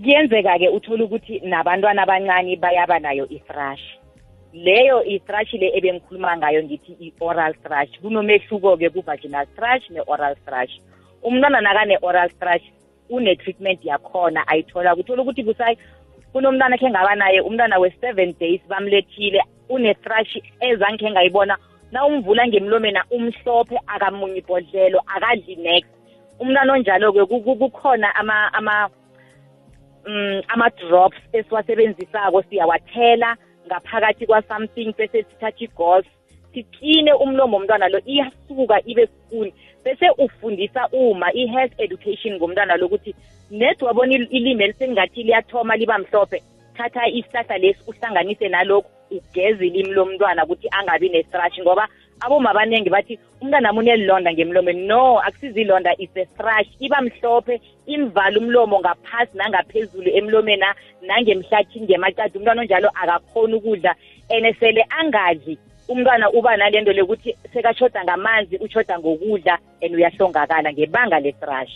kuyenzeka-ke 0.02 0.68
uthole 0.68 1.02
ukuthi 1.04 1.40
nabantwana 1.40 2.02
abancane 2.02 2.56
bayaba 2.56 2.98
nayo 2.98 3.26
i-thrush. 3.30 3.82
Leyo 4.52 5.04
i-thrush 5.04 5.52
le 5.52 5.68
ebengikhuluma 5.76 6.36
ngayo 6.36 6.62
ngithi 6.64 6.92
i-oral 7.00 7.54
thrush. 7.64 7.92
Kunomehluko-ke 8.02 8.90
ku-vaginal 8.90 9.46
thrush 9.56 9.90
ne-oral 9.90 10.34
thrush. 10.46 10.74
Umntwana 11.22 11.60
nakane-oral 11.60 12.30
thrush 12.40 12.64
une-treatment 13.10 13.84
yakhona 13.84 14.44
ayithola 14.48 14.94
kuthola 14.96 15.22
ukuthi 15.22 15.42
busayi 15.42 15.76
kunomntwana 16.32 16.76
khe 16.78 16.90
ngaba 16.90 17.14
naye 17.14 17.40
umntwana 17.40 17.78
we-seven 17.78 18.34
days 18.40 18.60
bamlethile 18.68 19.40
une-thrush 19.68 20.36
ezange 20.60 20.98
khe 21.04 21.10
ngayibona 21.10 21.56
na 21.92 22.06
umvula 22.06 22.46
ngemlomena 22.48 23.04
umhlophe 23.10 23.76
akamunyi 23.86 24.38
ibhodlelo 24.38 25.00
akadli 25.16 25.56
next. 25.56 25.90
Umntwana 26.40 26.72
onjalo-ke 26.72 27.24
ku- 27.26 27.40
ku- 27.44 27.56
kukhona 27.56 28.14
ama 28.14 28.52
ama 28.52 28.88
mm, 30.06 30.40
ama-drops 30.48 31.18
esiwasebenzisako 31.32 32.42
siyawathela. 32.42 33.36
Ngaphakathi 33.72 34.26
kwa-something 34.26 34.92
bese 34.98 35.22
sithatha 35.22 35.64
igos 35.64 36.04
sikline 36.54 37.12
umlomo 37.12 37.56
womntwana 37.56 37.88
lo 37.88 37.98
iyasuka 38.06 38.76
ibe 38.86 39.06
spoon 39.06 39.52
bese 39.84 40.06
ufundisa 40.18 40.88
uma 40.92 41.32
i-health 41.32 41.72
education 41.78 42.36
ngomntwana 42.36 42.76
lokuthi 42.76 43.14
net 43.50 43.82
wabona 43.82 44.12
il- 44.14 44.28
ilimi 44.30 44.64
elisengathi 44.64 45.22
liyathoma 45.22 45.76
liba 45.76 45.98
mhlophe 45.98 46.42
thatha 46.76 47.08
isihlahla 47.08 47.58
lesi 47.58 47.80
uhlanganise 47.86 48.48
nalokhu 48.48 48.90
ugeze 49.10 49.66
ilimi 49.66 49.92
lomntwana 49.92 50.44
ukuthi 50.44 50.68
angabi 50.70 51.08
ne-thrush 51.08 51.60
ngoba 51.60 51.88
aboma 52.24 52.50
abaningi 52.50 52.90
bathi 52.90 53.18
umntwana 53.40 53.68
ami 53.68 53.78
unelilonda 53.78 54.32
ngemlomeni 54.32 54.86
no 54.86 55.18
akusizilonda 55.20 55.90
is 55.98 56.10
a 56.16 56.24
thrush. 56.36 56.68
Iba 56.80 57.00
mhlophe 57.02 57.60
imvala 57.86 58.38
umlomo 58.38 58.80
ngaphasi 58.80 59.36
nangaphezulu 59.38 60.10
emlomeni 60.18 60.60
na- 60.60 60.74
nangemhlathini 61.02 61.86
ngemacadi 61.86 62.38
umntwana 62.38 62.62
onjalo 62.62 62.88
akakhoni 62.94 63.54
ukudla 63.54 63.94
and 64.30 64.56
sele 64.60 64.84
angadli. 65.00 65.58
Umntwana 65.88 66.30
uba 66.30 66.56
nalento 66.56 66.92
lekuthi 66.92 67.36
sekashoda 67.52 68.04
ngamanzi 68.04 68.56
ushoda 68.56 68.98
ngokudla 68.98 69.58
and 69.82 69.94
uyahlongakala 69.94 70.72
ngebanga 70.72 71.20
le-thrush. 71.20 71.74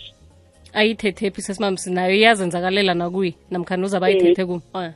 Ayithethephi 0.73 1.41
sesimamsi 1.41 1.91
nayo 1.91 2.13
iyazenzakalela 2.15 2.93
nakuye 2.93 3.33
namkhani 3.51 3.83
uzabe 3.85 4.05
ayithethe 4.05 4.45
ku 4.45 4.61
Ah. 4.73 4.91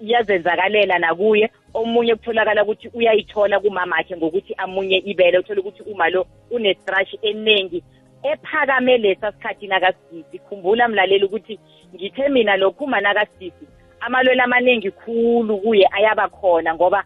Iyazenzakalela 0.00 0.98
nakuye. 0.98 1.50
Omunye 1.74 2.14
kutholakala 2.14 2.62
ukuthi 2.62 2.88
uyayithola 2.94 3.60
kumamakhe 3.60 4.16
ngokuthi 4.16 4.54
amunye 4.56 4.96
ibele 4.96 5.38
uthola 5.38 5.60
ukuthi 5.60 5.82
uma 5.82 6.08
lo 6.10 6.26
une-thrush 6.50 7.14
eningi 7.22 7.82
ephakame 8.22 8.98
lesa 8.98 9.32
sikhathi 9.32 9.66
nakasidisi 9.66 10.38
khumbula 10.38 10.88
mlaleli 10.88 11.24
ukuthi 11.24 11.58
ngithe 11.94 12.28
mina 12.28 12.56
lokhu 12.56 12.84
uma 12.84 13.00
nakasidisi 13.00 13.66
amalwelo 14.00 14.42
amaningi 14.44 14.90
khulu 14.90 15.58
kuye 15.58 15.88
ayaba 15.92 16.28
khona 16.28 16.74
ngoba 16.74 17.04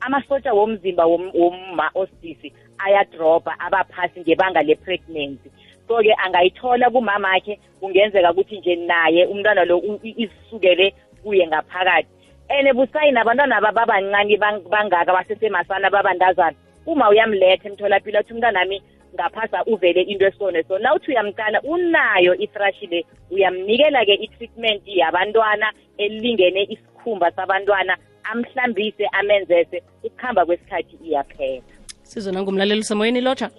amasotsha 0.00 0.52
womzimba 0.54 1.04
wom- 1.06 1.32
womma 1.34 1.90
osidisi 1.94 2.52
ayadrobha 2.78 3.54
abaphasi 3.60 4.20
ngebanga 4.20 4.62
le-pregnancy. 4.62 5.50
So-ke 5.88 6.12
angayithola 6.24 6.90
kumamakhe 6.90 7.58
kungenzeka 7.80 8.30
ukuthi 8.32 8.58
nje 8.58 8.76
naye 8.76 9.26
umntwana 9.26 9.64
lo 9.64 9.78
u- 9.78 10.00
i- 10.02 10.14
isukele 10.26 10.94
kuye 11.22 11.46
ngaphakathi. 11.46 12.08
And 12.50 12.68
busayi 12.76 13.12
nabantwana 13.12 13.60
bababancane 13.60 14.36
bang- 14.38 14.68
bangaka 14.70 15.12
basesemasana 15.12 15.90
babandazana 15.90 16.56
uma 16.86 17.08
uyamletha 17.10 17.68
emtholapilo 17.68 18.18
athi 18.18 18.32
umntanami 18.32 18.82
ngaphasa 19.14 19.64
uvele 19.66 20.02
into 20.02 20.26
esone. 20.26 20.62
So 20.68 20.78
nawuthi 20.78 21.10
uyamqala 21.10 21.60
unayo 21.62 22.34
ithrashi 22.34 22.86
le 22.86 23.04
uyamnikela-ke 23.30 24.14
i-treatment 24.14 24.82
yabantwana 24.86 25.72
elingene 25.98 26.62
isikhumba 26.62 27.30
sabantwana 27.32 27.96
amhlambise 28.24 29.06
amenzese 29.12 29.82
ukuhamba 30.04 30.46
kwesikhathi 30.46 30.96
iyaphela. 31.04 31.62
Sizona 32.02 32.42
ngumlaleli 32.42 32.80
usemoyeni 32.80 33.20
lotsha. 33.20 33.50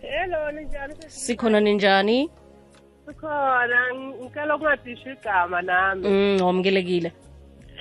Hello 0.00 0.50
ninjani 0.52 0.94
sikhona 1.06 1.60
ninjani? 1.60 2.30
Sikhona 3.06 3.94
ngicela 3.94 4.56
ukungadisha 4.56 5.12
igama 5.12 5.62
nami. 5.62 6.08
Mm 6.08 6.40
wamukelekile 6.46 7.12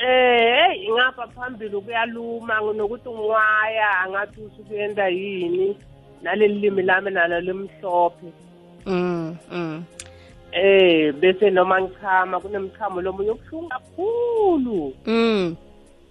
eh 0.02 0.92
ngapha 0.92 1.28
phambili 1.28 1.82
kuyaluma 1.82 2.60
nokuthi 2.60 3.10
unwaya 3.10 4.00
angathi 4.00 4.42
usukuyenda 4.42 5.08
yini? 5.08 5.78
Naleli 6.22 6.60
limi 6.60 6.82
lami 6.82 7.12
nalo 7.12 7.40
limhlophe. 7.42 8.28
Mm 8.86 9.36
mm. 9.52 9.84
Eh 10.52 11.14
bese 11.14 11.50
noma 11.50 11.82
ngichama 11.82 12.40
kunemchamo 12.40 13.02
lomunye 13.02 13.32
obuhlungu 13.32 13.70
kakhulu. 13.70 14.94
Mm. 15.06 15.56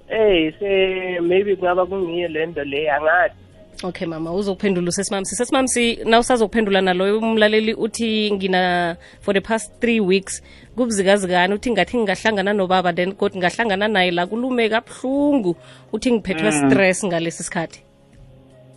Eh 0.09 0.55
se 0.59 1.20
maybe 1.20 1.57
kungaba 1.57 1.87
kungiyo 1.87 2.29
lento 2.29 2.64
le 2.64 2.90
angathi. 2.90 3.43
Okay 3.85 4.07
mama 4.07 4.33
uzokuphendula 4.33 4.88
usesimamsi 4.88 5.37
sesimamsi 5.37 5.99
na 6.05 6.18
usazokuphendula 6.18 6.81
naloyo 6.81 7.18
umlaleli 7.18 7.75
uthi 7.75 8.31
ngina 8.33 8.97
for 9.20 9.35
the 9.35 9.40
past 9.40 9.81
three 9.81 10.01
weeks 10.01 10.42
kubuzikazikani 10.77 11.55
uthi 11.55 11.70
ngathi 11.70 11.97
ngingahlangana 11.99 12.53
nobaba 12.53 12.92
then 12.92 13.12
kodwa 13.12 13.38
ngahlangana 13.38 13.88
naye 13.88 14.11
la 14.11 14.27
kulume 14.27 14.68
kabuhlungu 14.68 15.57
uthi 15.92 16.12
ngiphethwe 16.12 16.53
stress 16.53 17.05
ngalesi 17.05 17.42
sikhathi. 17.42 17.83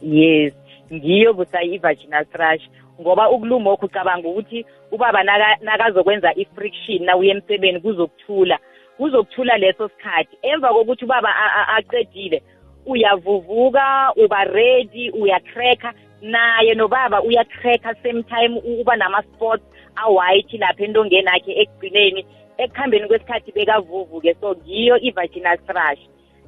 Yes 0.01 0.53
ngiyo 0.93 1.33
busayi 1.33 1.75
i-vaginal 1.75 2.25
thrush 2.25 2.63
ngoba 3.01 3.29
ukuluma 3.29 3.71
okhu 3.71 3.85
ucabanga 3.85 4.27
ukuthi 4.29 4.65
ubaba 4.91 5.23
naka- 5.23 5.59
nakazokwenza 5.61 6.33
i-friction 6.35 7.03
nawuye 7.05 7.31
emsebeni 7.31 7.79
kuzokuthula 7.79 8.59
kuzokuthula 8.97 9.57
leso 9.57 9.89
sikhathi. 9.89 10.37
Emva 10.41 10.69
kokuthi 10.73 11.05
ubaba 11.05 11.29
a- 11.29 11.53
a- 11.59 11.77
aqedile 11.77 12.41
uyavuvuka 12.87 14.13
uba 14.15 14.43
ready 14.43 15.09
uyacracka 15.11 15.93
naye 16.21 16.73
nobaba 16.73 17.21
uyacracka 17.21 17.95
same 18.03 18.23
time 18.23 18.57
u- 18.65 18.81
uba 18.81 18.95
nama-spots 18.95 19.63
a-white 19.95 20.57
lapha 20.59 20.83
entongeni 20.83 21.27
akhe 21.27 21.51
ekugcineni. 21.61 22.25
Ekuhambeni 22.57 23.07
kwesikhathi 23.07 23.51
bekavuvuke 23.51 24.33
so 24.41 24.55
ngiyo 24.55 24.97
i-vaginal 24.97 25.57
thrush. 25.67 25.99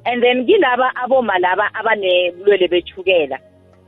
And 0.06 0.22
then 0.22 0.46
kilaba 0.46 0.90
aboma 0.96 1.38
laba 1.38 1.70
abanebulwele 1.74 2.68
bethukela. 2.68 3.38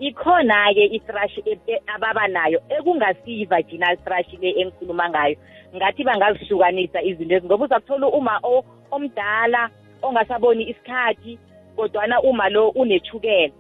Ikhona-ke 0.01 0.85
i-thrush 0.97 1.38
e- 1.47 1.59
e- 1.67 1.83
ababa 1.95 2.29
nayo 2.29 2.61
ekungasiyi-vaginal 2.71 3.97
thrush 4.05 4.33
le 4.41 4.51
engikhuluma 4.61 5.09
ngayo. 5.11 5.37
Ngathi 5.77 6.05
bangazihlukanisa 6.05 7.03
izinto 7.03 7.35
ezi 7.35 7.47
ngoba 7.47 7.65
uzakuthola 7.65 8.07
uma 8.09 8.38
o- 8.43 8.65
omdala 8.91 9.71
ongasaboni 10.03 10.65
isikhathi 10.71 11.38
kodwana 11.77 12.21
uma 12.21 12.49
lo 12.49 12.69
unethukela 12.69 13.53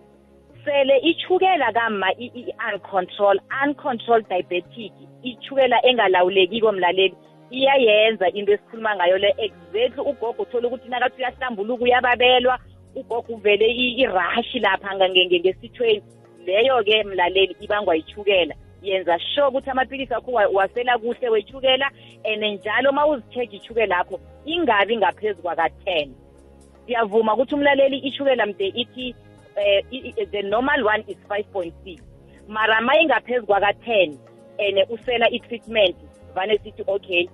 sele 0.64 0.98
ichukela 0.98 1.72
kama 1.72 2.12
i- 2.12 2.32
i- 2.34 2.54
uncontrol 2.74 3.40
uncontrolled 3.64 4.28
diabetic 4.28 4.92
ichukela 5.22 5.86
engalawulekiko 5.86 6.72
mlaleli 6.72 7.14
iyayenza 7.50 8.28
into 8.30 8.52
esikhuluma 8.52 8.96
ngayo 8.96 9.18
le 9.18 9.34
exactly 9.38 10.00
ugogo 10.00 10.42
uthola 10.42 10.68
ukuthi 10.68 10.88
nakathi 10.88 11.16
uyahlambuluka 11.22 11.84
uyababelwa 11.84 12.58
ugogo 12.94 13.34
uvele 13.34 13.66
i- 13.66 13.94
irashi 14.02 14.58
lapha 14.58 14.96
nga- 14.96 15.08
nge- 15.08 15.26
nge- 15.26 15.40
ngesithweni. 15.40 16.02
Leyo-ke 16.46 17.04
mlaleli 17.04 17.56
ibangwa 17.60 17.94
yichukela 17.96 18.54
yenza 18.82 19.18
sure 19.18 19.46
ukuthi 19.46 19.70
amapilisi 19.70 20.14
akho 20.14 20.30
uwa- 20.30 20.48
uwasela 20.48 20.98
kuhle 20.98 21.28
wechukela 21.28 21.90
and 22.24 22.42
njalo 22.44 22.90
uma 22.90 23.06
uzi-check 23.06 23.52
ichukela 23.52 23.98
akho 23.98 24.20
ingabi 24.44 24.96
ngaphezu 24.96 25.42
kwaka-ten. 25.42 26.14
Siyavuma 26.96 27.34
ukuthi 27.34 27.54
umlaleli 27.54 27.98
ichukela 27.98 28.46
mde 28.46 28.66
ithi 28.66 29.14
eh, 29.56 29.84
i- 29.90 30.14
i- 30.16 30.26
the 30.26 30.42
normal 30.42 30.84
one 30.86 31.04
is 31.08 31.16
5.6 31.28 31.98
mara 32.48 32.80
ma 32.80 32.96
ingaphezu 33.00 33.46
kwaka-10 33.46 34.16
and 34.58 34.86
usela 34.90 35.30
i-treatment 35.30 35.96
vane 36.34 36.58
sithi 36.58 36.84
okay 36.86 37.28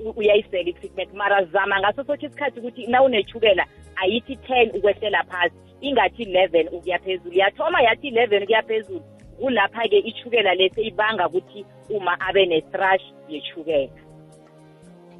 u- 0.00 0.10
uyayisela 0.16 0.68
i-treatment. 0.70 1.12
Mara 1.14 1.44
zama 1.44 1.80
ngaso 1.80 2.04
soke 2.04 2.26
isikhathi 2.26 2.60
ukuthi 2.60 2.86
na 2.86 3.02
unechukela 3.02 3.66
ayithi 3.96 4.34
10 4.34 4.76
ukwehlela 4.78 5.24
phasi 5.24 5.54
ingathi 5.80 6.24
11 6.24 6.68
ukuya 6.72 6.98
phezulu. 6.98 7.34
Yathoma 7.36 7.82
yathi 7.82 8.10
11 8.10 8.42
ukuya 8.42 8.62
phezulu 8.62 9.02
kulapha-ke 9.40 9.98
ichukela 9.98 10.54
le 10.54 10.70
seyibanga 10.70 11.26
ukuthi 11.28 11.64
uma 11.90 12.20
abe 12.20 12.46
ne-thrush 12.46 13.02
yechukela 13.28 13.88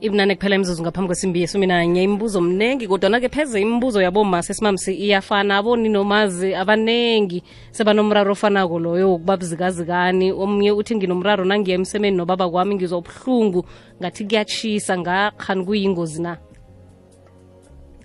ibunane 0.02 0.34
kuphela 0.34 0.54
imizuzu 0.54 0.82
ngaphambi 0.82 1.06
kwesimbi 1.06 1.40
yesumi 1.40 1.66
nanye 1.66 2.02
imibuzo 2.02 2.40
mnengi 2.40 2.88
kodwana-ke 2.88 3.28
pheze 3.28 3.60
imibuzo 3.60 4.02
yabomasi 4.02 4.52
esimamsi 4.52 4.94
iyafana 4.94 5.56
aboni 5.56 5.88
nomazi 5.88 6.54
abanengi 6.54 7.42
sebanomraro 7.70 8.32
ofanako 8.32 8.78
loyo 8.78 9.10
wokubabzikazikani. 9.10 10.32
Omunye 10.32 10.70
uthi 10.72 10.96
nginomraro 10.96 11.44
nangiya 11.44 11.78
emsemeni 11.78 12.16
nobaba 12.16 12.50
kwami 12.50 12.74
ngizwa 12.74 12.98
ubuhlungu 12.98 13.64
ngathi 14.00 14.24
kuyatshisa 14.24 14.98
ngakhani 14.98 15.64
kuyingozi 15.64 16.22
na? 16.22 16.36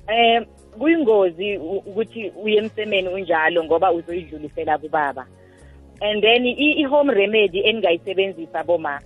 Um 0.08 0.46
kuyingozi 0.80 1.58
ukuthi 1.58 2.32
uye 2.44 2.58
emsemeni 2.58 3.10
unjalo 3.10 3.64
ngoba 3.64 3.92
uzoyidlulisela 3.92 4.78
kubaba. 4.78 5.26
And 6.02 6.22
then 6.22 6.46
i-home 6.46 7.10
remedy 7.10 7.66
engingayisebenzisa 7.66 8.64
boma 8.64 9.02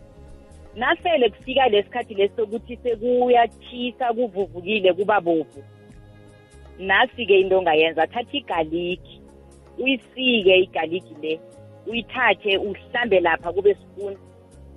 nasele 0.76 1.30
kufika 1.30 1.70
lesikhathi 1.70 2.14
lesi 2.14 2.36
sokuthi 2.36 2.78
sekuyachisa 2.84 4.14
kuvuvukile 4.14 4.94
kuba 4.94 5.22
bovu 5.22 5.64
nasi-ke 6.80 7.40
into 7.40 7.58
ongayenza 7.58 8.08
thatha 8.08 8.38
igaliki 8.38 9.22
uyisike 9.80 10.60
igaliki 10.60 11.16
le 11.22 11.40
uyithathe 11.88 12.58
uhlambe 12.58 13.20
lapha 13.20 13.54
kube 13.54 13.76
spoon 13.76 14.18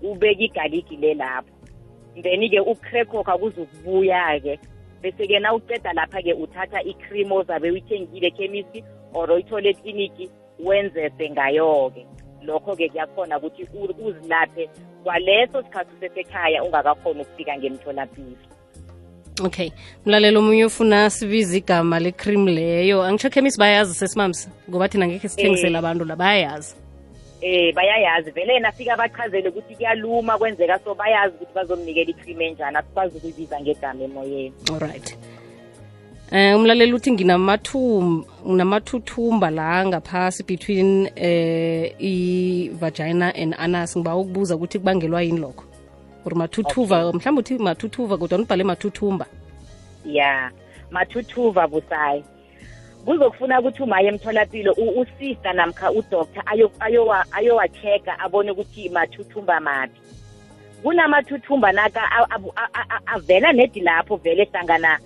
ubeke 0.03 0.45
igaliki 0.45 0.97
le 0.97 1.15
lapho 1.15 1.55
then-ke 2.23 2.61
ucrackokha 2.61 3.39
kuzokubuya-ke. 3.39 4.59
Bese-ke 5.03 5.41
na 5.41 5.55
uceda 5.55 5.93
lapha-ke 5.93 6.35
uthatha 6.35 6.83
i-cream 6.83 7.33
ozabe 7.33 7.71
uyithengile 7.71 8.27
ekhemisi 8.27 8.85
or 9.15 9.31
uyithole 9.31 9.71
ekliniki 9.71 10.31
wenzese 10.59 11.31
ngayo-ke. 11.31 12.07
Lokho-ke 12.47 12.89
kuyakhona 12.89 13.39
ukuthi 13.39 13.63
u- 13.75 14.07
uzilaphe 14.07 14.69
kwaleso 15.05 15.63
sikhathi 15.63 15.91
usesekhaya 15.97 16.65
ungakakhoni 16.65 17.21
ukufika 17.23 17.59
ngemtholampilo. 17.59 18.37
Okay. 19.45 19.71
Mlalelo 20.07 20.39
omunye 20.41 20.65
ufuna 20.65 21.11
sibize 21.11 21.57
igama 21.59 21.99
le-cream 22.01 22.47
leyo. 22.47 23.03
Angitsho 23.03 23.29
ekhemisi 23.29 23.59
bayazi 23.59 23.95
sesimamsi 23.95 24.49
ngoba 24.71 24.89
thina 24.89 25.07
ngekhe 25.09 25.29
sithengisele 25.29 25.73
Eh. 25.73 25.79
abantu 25.79 26.05
la 26.05 26.17
bayayazi. 26.17 26.75
Eh 27.43 27.75
bayayazi. 27.75 28.31
Vele 28.31 28.61
nafika 28.61 28.97
bachazele 28.97 29.49
ukuthi 29.49 29.75
kuyaluma 29.75 30.39
kwenzeka 30.39 30.79
so 30.85 30.95
bayazi 30.95 31.35
ukuthi 31.35 31.55
bazomnikela 31.55 32.11
i-cream 32.11 32.41
enjani 32.41 32.77
asikwazi 32.77 33.17
ukuyibiza 33.19 33.61
ngegama 33.61 34.05
emoyeni. 34.05 34.53
Alright 34.73 35.19
eh 36.33 36.57
umlaleli 36.57 36.93
uthi 36.93 37.13
nginamathumba 37.13 38.27
nginamathumba 38.49 39.51
la 39.51 39.87
ngaphasi 39.87 40.43
between 40.43 41.09
eh 41.17 41.95
i-vagina 41.99 43.35
and 43.37 43.55
anus. 43.59 43.97
Ngiba 43.97 44.17
ukubuza 44.17 44.57
ukuthi 44.57 44.79
kubangelwa 44.79 45.23
yini 45.23 45.39
lokho? 45.41 45.65
Or 46.25 46.35
mathuthuva 46.35 47.13
mhlawumbe 47.13 47.41
uthi 47.41 47.59
mathuthuva 47.59 48.17
kodwa 48.19 48.39
nibhale 48.39 48.65
mathuthumba 48.65 49.27
ya 50.05 50.51
mathuthuva 50.91 51.69
busayi. 51.69 52.25
Kuzokufuna 53.05 53.61
ukuthi 53.61 53.83
umaye 53.83 54.09
emtholapilo 54.09 54.73
u- 54.73 55.01
usista 55.01 55.53
namkha 55.53 55.91
udoctor 55.93 56.43
ayo- 56.47 56.73
ayowa- 56.81 57.27
ayowa-check-a 57.33 58.19
abone 58.19 58.51
ukuthi 58.51 58.89
mathuthumba 58.89 59.61
maphi. 59.61 60.01
Kunamathuthumba 60.83 61.73
naka 61.73 62.01
a- 62.01 62.31
abu- 62.31 62.53
a- 62.57 62.69
a- 62.75 62.89
a- 62.97 63.07
avela 63.15 63.53
nedi 63.53 63.81
lapho 63.81 64.17
vele 64.17 64.45
hlangana 64.45 64.99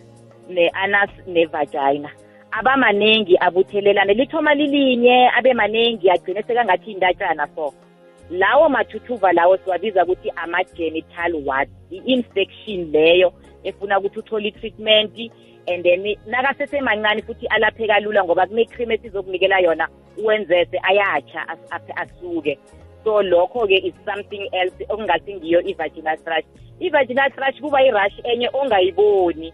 ne-anus 0.49 1.11
nevagina. 1.27 2.11
Abamaningi 2.51 3.37
abuthelelane 3.41 4.15
lithoma 4.15 4.55
lilinye 4.55 5.31
abe 5.37 5.55
maningi 5.55 6.11
agcine 6.11 6.43
sekangathi 6.43 6.93
indatshana 6.93 7.47
so 7.55 7.75
lawo 8.31 8.69
mathuthuva 8.69 9.33
lawo 9.33 9.57
siwabiza 9.57 10.05
ukuthi 10.05 10.31
ama-genital 10.37 11.35
wards 11.47 11.71
i-infection 11.91 12.91
leyo 12.93 13.33
efuna 13.65 13.99
ukuthi 13.99 14.19
uthole 14.19 14.49
i-treatment 14.49 15.31
and 15.67 15.85
then 15.85 16.17
nakasesemancane 16.27 17.23
futhi 17.23 17.47
alapheka 17.47 18.01
lula 18.01 18.25
ngoba 18.25 18.47
kune-cream 18.47 18.91
esizokunikela 18.91 19.59
yona 19.61 19.89
uwenzese 20.19 20.81
ayatsha 20.83 21.49
as- 21.49 21.69
as- 21.71 21.97
asuke. 21.97 22.59
So 23.05 23.23
lokho-ke 23.23 23.77
is 23.87 23.95
something 24.05 24.49
else 24.53 24.85
okungasi 24.89 25.35
ngiyo 25.35 25.61
i-vaginal 25.61 26.17
thrush. 26.25 26.45
I-vaginal 26.81 27.31
thrush 27.31 27.61
kuba 27.61 27.83
i-rush 27.83 28.19
enye 28.25 28.49
ongayiboni. 28.53 29.53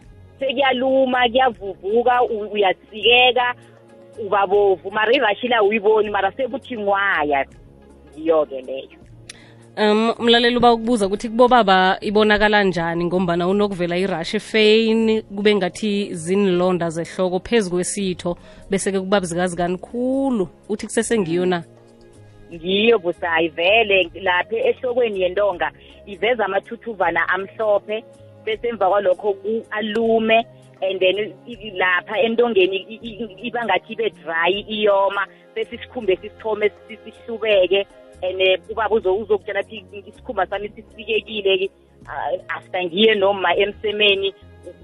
Sekuyaluma 0.48 1.28
kuyavuvuka 1.28 2.22
u- 2.22 2.48
uyasikeka 2.52 3.54
ubabovu. 4.26 4.90
Mara 4.90 5.12
irashi 5.12 5.48
la 5.48 5.62
uyiboni 5.62 6.10
mara 6.10 6.32
sekuthi 6.32 6.76
nwaya 6.76 7.46
yiyo-ke 8.16 8.60
leyo. 8.62 8.98
Um 9.76 10.14
umlaleli 10.18 10.56
uba 10.56 10.72
ukubuza 10.72 11.06
ukuthi 11.06 11.28
kubobaba 11.28 11.98
ibonakala 12.00 12.64
njani 12.64 13.04
ngombana 13.04 13.48
unokuvela 13.48 13.96
irashi 13.96 14.36
efeyini 14.36 15.22
kube 15.22 15.54
ngathi 15.54 16.14
zinilonda 16.14 16.90
zehloko 16.90 17.40
phezu 17.40 17.70
kwesitho 17.70 18.36
bese-ke 18.70 19.00
kubabzikazikani 19.00 19.78
khulu. 19.78 20.48
Uthi 20.68 20.86
kusesengiyo 20.86 21.46
na? 21.46 21.64
Ngiyo 22.52 22.98
busayi 22.98 23.48
vele 23.48 24.10
lapha 24.22 24.56
ehlokweni 24.56 25.20
yentonga 25.22 25.72
iveza 26.06 26.44
amathuthuvana 26.44 27.28
amhlophe 27.28 28.04
bese 28.44 28.68
emva 28.68 28.88
kwalokho 28.90 29.36
alume 29.70 30.44
and 30.82 31.00
then 31.00 31.32
lapha 31.76 32.18
entongeni 32.22 32.76
iba 33.42 33.64
ngathi 33.64 33.92
ibe 33.92 34.10
dry 34.10 34.52
iyoma. 34.68 35.26
Bese 35.54 35.74
isikhumba 35.76 36.16
sisithome 36.16 36.70
si- 36.88 36.98
sihlubeke 37.04 37.86
and 38.22 38.40
eh, 38.40 38.58
ubaba 38.70 38.94
uzo- 38.96 39.16
uzokutshela 39.22 39.60
athi 39.60 39.84
isikhumba 40.06 40.46
sami 40.46 40.68
sisikekile 40.68 41.70
after 42.48 42.84
ngiye 42.84 43.14
noma 43.14 43.54
emsemeni 43.56 44.34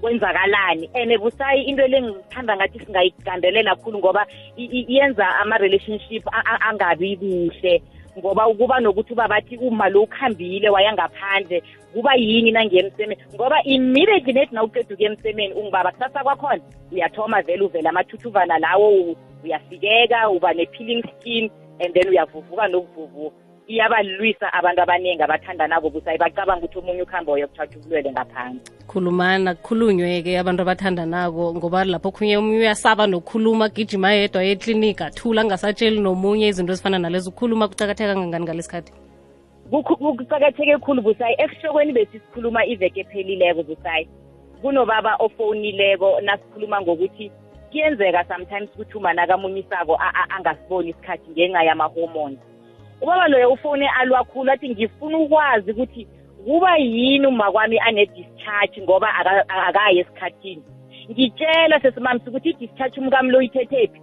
kwenzakalani? 0.01 0.89
And 0.93 1.11
busayi 1.19 1.63
into 1.67 1.87
le 1.87 2.01
ngithanda 2.01 2.55
ngathi 2.57 2.79
singayigandelela 2.79 3.75
kakhulu 3.75 3.99
ngoba 3.99 4.25
yenza 4.57 5.27
ama-relationship 5.39 6.23
angabi 6.69 7.17
kuhle. 7.17 7.81
Ngoba 8.19 8.47
kuba 8.53 8.79
nokuthi 8.79 9.13
uba 9.13 9.27
bathi 9.27 9.57
uma 9.57 9.89
lo 9.89 10.03
ukhambile 10.03 10.69
waya 10.69 10.93
ngaphandle 10.93 11.63
kuba 11.93 12.15
yini 12.15 12.51
nangiye 12.51 12.81
emsemeni? 12.83 13.21
Ngoba 13.35 13.63
immediately 13.63 14.33
nethi 14.33 14.55
na 14.55 14.63
uqeda 14.63 14.93
ukuya 14.93 15.09
emsemeni 15.11 15.53
ungibaba 15.53 15.91
kusasa 15.91 16.23
kwakhona. 16.23 16.61
Uyathoma 16.91 17.41
vele 17.41 17.63
uvele 17.63 17.89
amathuthuvana 17.89 18.59
lawo 18.59 18.89
u- 18.89 19.15
uyafikeka 19.43 20.29
uba 20.29 20.53
ne-peeling 20.53 21.03
skin 21.03 21.49
and 21.79 21.93
then 21.93 22.09
uyavuvuka 22.09 22.67
nokuvuvuka. 22.67 23.35
Iyabalwisa 23.71 24.53
abantu 24.53 24.81
abaningi 24.81 25.23
abathandanako 25.23 25.89
busayi 25.89 26.17
bacabanga 26.17 26.65
ukuthi 26.65 26.79
omunye 26.79 27.01
ukuhamba 27.03 27.31
uyokuthatha 27.31 27.77
ubulwele 27.79 28.11
ngaphandle. 28.11 28.61
Khulumana 28.87 29.55
kukhulunywe-ke 29.55 30.39
abantu 30.39 30.61
abathandanako 30.61 31.55
ngoba 31.55 31.85
lapho 31.85 32.11
khunye 32.11 32.37
omunye 32.37 32.59
uyasaba 32.67 33.07
nokukhuluma 33.07 33.69
gijima 33.69 34.11
yedwa 34.11 34.43
eklinika 34.43 35.05
athula 35.07 35.41
angasatsheli 35.41 35.99
nomunye 35.99 36.47
izinto 36.51 36.73
ezifana 36.73 36.99
nalezo. 36.99 37.29
Ukukhuluma 37.29 37.67
kucakatheka 37.67 38.13
kangani 38.13 38.45
ngalesikhathi? 38.45 38.91
Kukhu- 39.71 39.95
kuqakatheke 40.17 40.77
khulu 40.83 41.01
busayi 41.01 41.35
esihlokweni 41.39 41.93
besisikhuluma 41.93 42.65
iveke 42.65 42.99
ephelileko 43.07 43.63
busayi 43.63 44.07
kunobaba 44.61 45.15
ofonileko 45.19 46.19
nasikhuluma 46.21 46.81
ngokuthi 46.81 47.31
kuyenzeka 47.71 48.25
sometimes 48.27 48.69
ukuthi 48.75 48.97
uma 48.97 49.13
nakamunyisako 49.13 49.95
a- 49.95 50.11
a- 50.19 50.29
angasiboni 50.35 50.89
isikhathi 50.91 51.31
ngenxa 51.31 51.63
yama-hormones. 51.63 52.39
Ubaba 53.01 53.27
loyo 53.27 53.51
ufone 53.51 53.87
alwa 53.99 54.23
khulu 54.23 54.51
athi 54.51 54.69
ngifuna 54.69 55.17
ukwazi 55.17 55.71
ukuthi 55.71 56.07
kuba 56.45 56.77
yini 56.77 57.27
uma 57.27 57.51
kwami 57.51 57.79
ane-discharge 57.79 58.81
ngoba 58.81 59.07
aka- 59.15 59.49
akayi 59.49 59.99
esikhathini. 59.99 60.63
Ngitshela 61.11 61.79
sesimamisa 61.81 62.29
ukuthi 62.29 62.49
i-discharge 62.49 63.01
umkami 63.01 63.31
lo 63.31 63.37
uyithethephi 63.39 64.01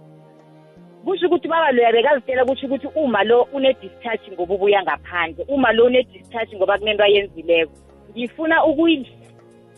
kusho 1.05 1.27
ukuthi 1.27 1.47
baba 1.47 1.71
loya 1.71 1.91
bekazitshela 1.91 2.45
kusho 2.45 2.67
ukuthi 2.67 2.87
uma 2.95 3.23
lo 3.23 3.47
une-discharge 3.53 4.31
ngoba 4.31 4.53
ubuya 4.55 4.83
ngaphandle 4.83 5.45
uma 5.47 5.71
lo 5.73 5.85
une-discharge 5.85 6.55
ngoba 6.57 6.77
kunento 6.77 7.03
ayenzileko. 7.03 7.71
Ngifuna 8.11 8.63
ukuyi- 8.65 9.07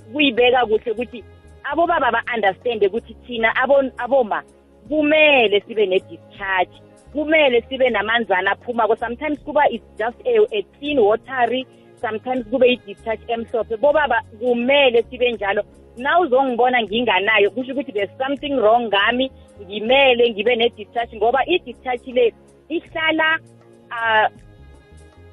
ukuyibeka 0.10 0.66
kuhle 0.66 0.92
ukuthi 0.92 1.24
abobaba 1.64 2.12
ba-understande 2.12 2.88
ukuthi 2.88 3.14
thina 3.28 3.54
abo- 3.56 3.92
aboma 3.98 4.44
kumele 4.90 5.62
sibe 5.62 5.86
ne-discharge. 5.86 6.78
Kumele 7.13 7.62
sibe 7.69 7.89
namanzana 7.89 8.52
aphumako 8.52 8.95
sometimes 8.95 9.39
kuba 9.39 9.62
is 9.71 9.82
just 9.97 10.17
a, 10.26 10.58
a 10.58 10.63
clean 10.78 11.00
watery 11.00 11.67
sometimes 12.02 12.45
kube 12.47 12.65
i-discharge 12.67 13.24
emhlophe. 13.28 13.78
Bobaba 13.78 14.21
kumele 14.39 15.04
sibe 15.10 15.32
njalo. 15.32 15.63
Na 15.97 16.19
uzongibona 16.19 16.84
nginganayo 16.84 17.52
kusho 17.52 17.74
ukuthi 17.74 17.91
there's 17.91 18.17
something 18.17 18.56
wrong 18.56 18.88
ngami. 18.88 19.32
Ngimele 19.62 20.32
ngibe 20.32 20.56
ne-discharge 20.56 21.17
ngoba 21.17 21.45
i-discharge 21.45 22.12
le 22.12 22.34
ihlala 22.69 23.39
uh, 23.91 24.28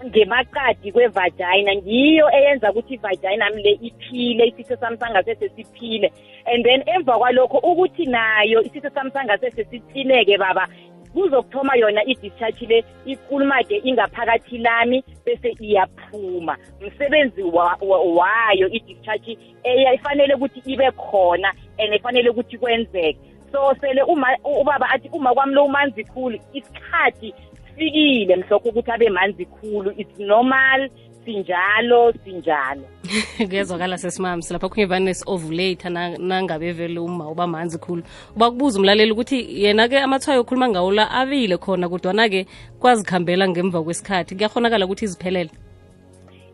ngemaqadi 0.04 0.92
kwevagina. 0.92 1.74
Ngiyo 1.76 2.30
eyenza 2.30 2.70
ukuthi 2.70 2.94
ivagina 2.94 3.36
nami 3.36 3.62
le 3.62 3.72
iphile 3.82 4.48
isitho 4.48 4.76
sami 4.76 4.96
sangasese 4.96 5.48
siphile 5.56 6.12
and 6.46 6.64
then 6.64 6.82
emva 6.86 7.18
kwalokho 7.18 7.58
ukuthi 7.58 8.06
nayo 8.06 8.62
isitho 8.62 8.90
sami 8.90 9.10
sangasese 9.10 9.64
siqineke 9.64 10.38
baba 10.38 10.68
kuzokuthoma 11.12 11.76
yona 11.76 12.04
i-discharge 12.04 12.66
le 12.66 12.84
ikulumake 13.06 13.76
ingaphakathi 13.76 14.58
lami 14.58 15.04
bese 15.24 15.56
iyaphuma. 15.60 16.56
Msebenzi 16.80 17.42
wa, 17.42 17.76
wa, 17.80 17.98
wayo 18.00 18.68
i-discharge 18.68 19.38
eyafanele 19.62 20.34
ukuthi 20.34 20.62
ibe 20.72 20.90
khona 20.90 21.52
and 21.78 21.94
efanele 21.94 22.30
ukuthi 22.30 22.58
kwenzeke. 22.58 23.18
So 23.52 23.74
sele 23.80 24.02
uma 24.02 24.26
ubaba 24.44 24.90
athi 24.90 25.08
uma 25.12 25.34
kwami 25.34 25.54
lo 25.54 25.64
umanzi 25.64 26.04
khulu 26.04 26.38
isikhathi 26.52 27.34
sifikile. 27.66 28.36
Mhlokho 28.36 28.68
ukuthi 28.68 28.90
abe 28.90 29.08
manzi 29.08 29.46
khulu 29.46 29.92
it's 29.96 30.18
normal. 30.18 30.88
Sinjalo 31.28 32.12
sinjalo. 32.24 32.82
Kuyezwakala 33.48 33.98
sesimami 33.98 34.42
silapha 34.42 34.68
khunye 34.68 34.86
vane 34.86 35.14
si-ovulate 35.14 35.88
nangabe 36.18 36.72
vele 36.72 37.00
uma 37.00 37.28
uba 37.28 37.46
manzi 37.46 37.78
khulu. 37.78 38.02
Uba 38.36 38.50
kubuza 38.50 38.78
umlaleli 38.78 39.12
ukuthi 39.12 39.64
yena-ke 39.64 39.98
amathwayo 39.98 40.40
okhuluma 40.40 40.68
ngawo 40.68 40.92
la 40.92 41.10
abile 41.10 41.56
khona 41.56 41.88
kodwana-ke 41.88 42.46
kwazikhambela 42.80 43.48
ngemva 43.48 43.82
kwesikhathi. 43.82 44.34
Kuyakhonakala 44.34 44.86
ukuthi 44.86 45.04
iziphelele? 45.04 45.50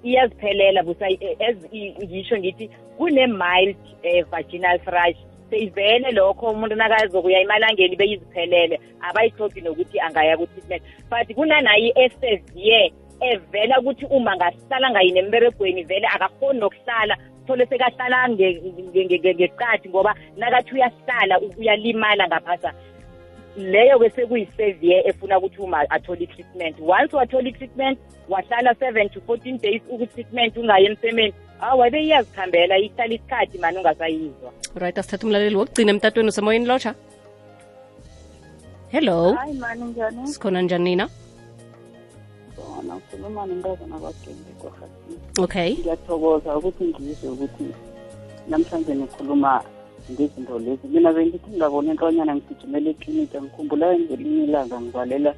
Iyaziphelela 0.04 0.82
busa 0.82 1.06
as 1.06 1.56
ngisho 2.02 2.38
ngithi 2.38 2.70
kune-mild 2.98 3.76
um 4.04 4.24
vaginal 4.30 4.78
thrush. 4.78 5.16
Seyivele 5.50 6.10
lokho 6.10 6.50
umuntu 6.50 6.74
nakazokuya 6.74 7.40
emalangeni 7.40 7.96
beyiziphelele. 7.96 8.80
Abayihlogi 9.00 9.60
nokuthi 9.60 10.00
angaya 10.00 10.36
ku-treatment 10.36 10.82
but 11.10 11.36
kunanayo 11.36 11.92
i-severe 11.94 12.92
evela 13.32 13.80
ukuthi 13.80 14.06
uma 14.06 14.36
ngahlala 14.36 14.90
ngayini 14.90 15.18
emberegweni 15.18 15.82
vele 15.82 16.06
akakhoni 16.14 16.60
nokuhlala 16.60 17.16
thole 17.46 17.66
sekahlala 17.66 18.28
ngeqadi 18.28 19.88
ngoba 19.88 20.14
nakathi 20.36 20.74
uyahlala 20.74 21.40
uyalimala 21.58 22.28
ngaphasa. 22.28 22.72
Leyo-ke 23.56 24.10
sekuyi-severe 24.10 25.06
efuna 25.08 25.38
ukuthi 25.38 25.60
uma 25.62 25.78
athole 25.90 26.24
i-treatment. 26.24 26.76
Once 26.80 27.12
wathola 27.16 27.48
i-treatment 27.48 27.98
wahlala 28.28 28.74
seven 28.78 29.08
to 29.08 29.20
fourteen 29.20 29.58
days 29.58 29.82
ukwi-treatment 29.88 30.56
ungayi 30.56 30.86
emsemeni. 30.86 31.34
Awa 31.60 31.90
beyiyazikhambela 31.90 32.78
ihlala 32.78 33.14
isikhathi 33.14 33.58
mani 33.58 33.78
ungasayizwa. 33.78 34.52
Right 34.74 34.98
asithatha 34.98 35.26
umlaleli 35.26 35.56
wokugcina 35.56 35.90
emtatweni 35.90 36.28
usemoyeni 36.28 36.66
lotsha. 36.66 36.94
Hello. 38.90 39.34
Hayi 39.34 39.54
mani 39.54 39.84
njani? 39.84 40.26
Sikhona 40.26 40.62
njani 40.62 40.84
nina? 40.84 41.08
Bona 42.56 42.96
ukhuluma 42.96 43.46
nomntazana 43.46 43.96
kwarhatini 44.60 45.18
okay. 45.44 45.70
ngiyathokoza 45.74 46.56
ukuthi 46.58 46.84
ngizwe 46.84 47.28
ukuthi 47.34 47.64
namhlanje 48.48 48.94
nikhuluma 48.94 49.64
ngezinto 50.12 50.58
lezi. 50.58 50.86
Mina 50.88 51.12
bengithi 51.12 51.50
ngabona 51.56 51.90
intonyana 51.92 52.36
ngigijimela 52.36 52.90
eklinika 52.90 53.40
ngikhumbula 53.42 53.86
ngelinye 53.98 54.44
ilanga 54.44 54.80
ngivalela 54.80 55.32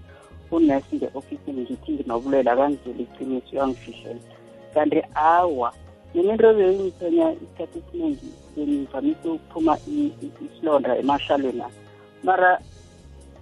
unesi 0.51 0.97
nge-ofisini 0.97 1.61
ngithi 1.63 1.93
nginobulela 1.93 2.53
akangizela 2.53 3.01
iqiniso 3.05 3.51
uyangifihlela. 3.53 4.23
Kanti 4.75 5.01
awa 5.15 5.73
mina 6.15 6.33
into 6.33 6.55
beyingithenya 6.55 7.27
isikhathi 7.33 7.79
esiningi 7.79 8.29
bengivamise 8.57 9.27
ukuphuma 9.29 9.75
isilonda 10.47 10.99
emahlalweni 11.01 11.65
mara 12.23 12.51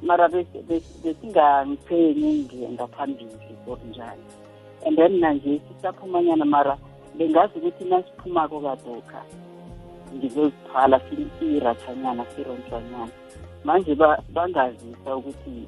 mara 0.04 0.28
besingangiphenyi 1.02 2.32
ngaphambili 2.72 3.56
or 3.66 3.78
njani 3.90 4.22
and 4.86 4.96
then 4.96 5.20
nanje 5.20 5.60
sisaphumanyana 5.68 6.44
mara 6.44 6.78
bengazi 7.18 7.58
ukuthi 7.58 7.84
nasiphumako 7.84 8.60
kadoka 8.60 9.22
ngizozithwala 10.14 11.00
siyirathanyana 11.38 12.24
sironjwanyana 12.36 13.08
manje 13.64 13.94
bangazisa 14.34 15.16
ukuthi 15.16 15.66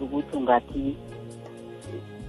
ukuthi 0.00 0.36
ungathi 0.36 0.96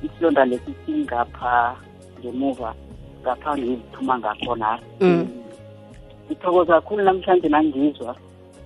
isilonda 0.03 0.45
lesi 0.45 0.73
singapha 0.85 1.75
ngemuva 2.19 2.73
ngapha 3.21 3.57
ngiziphuma 3.57 4.19
ngakhona. 4.19 4.79
Ngithokoza 6.25 6.73
kakhulu 6.73 7.03
namhlanje 7.03 7.49
nangizwa. 7.49 8.15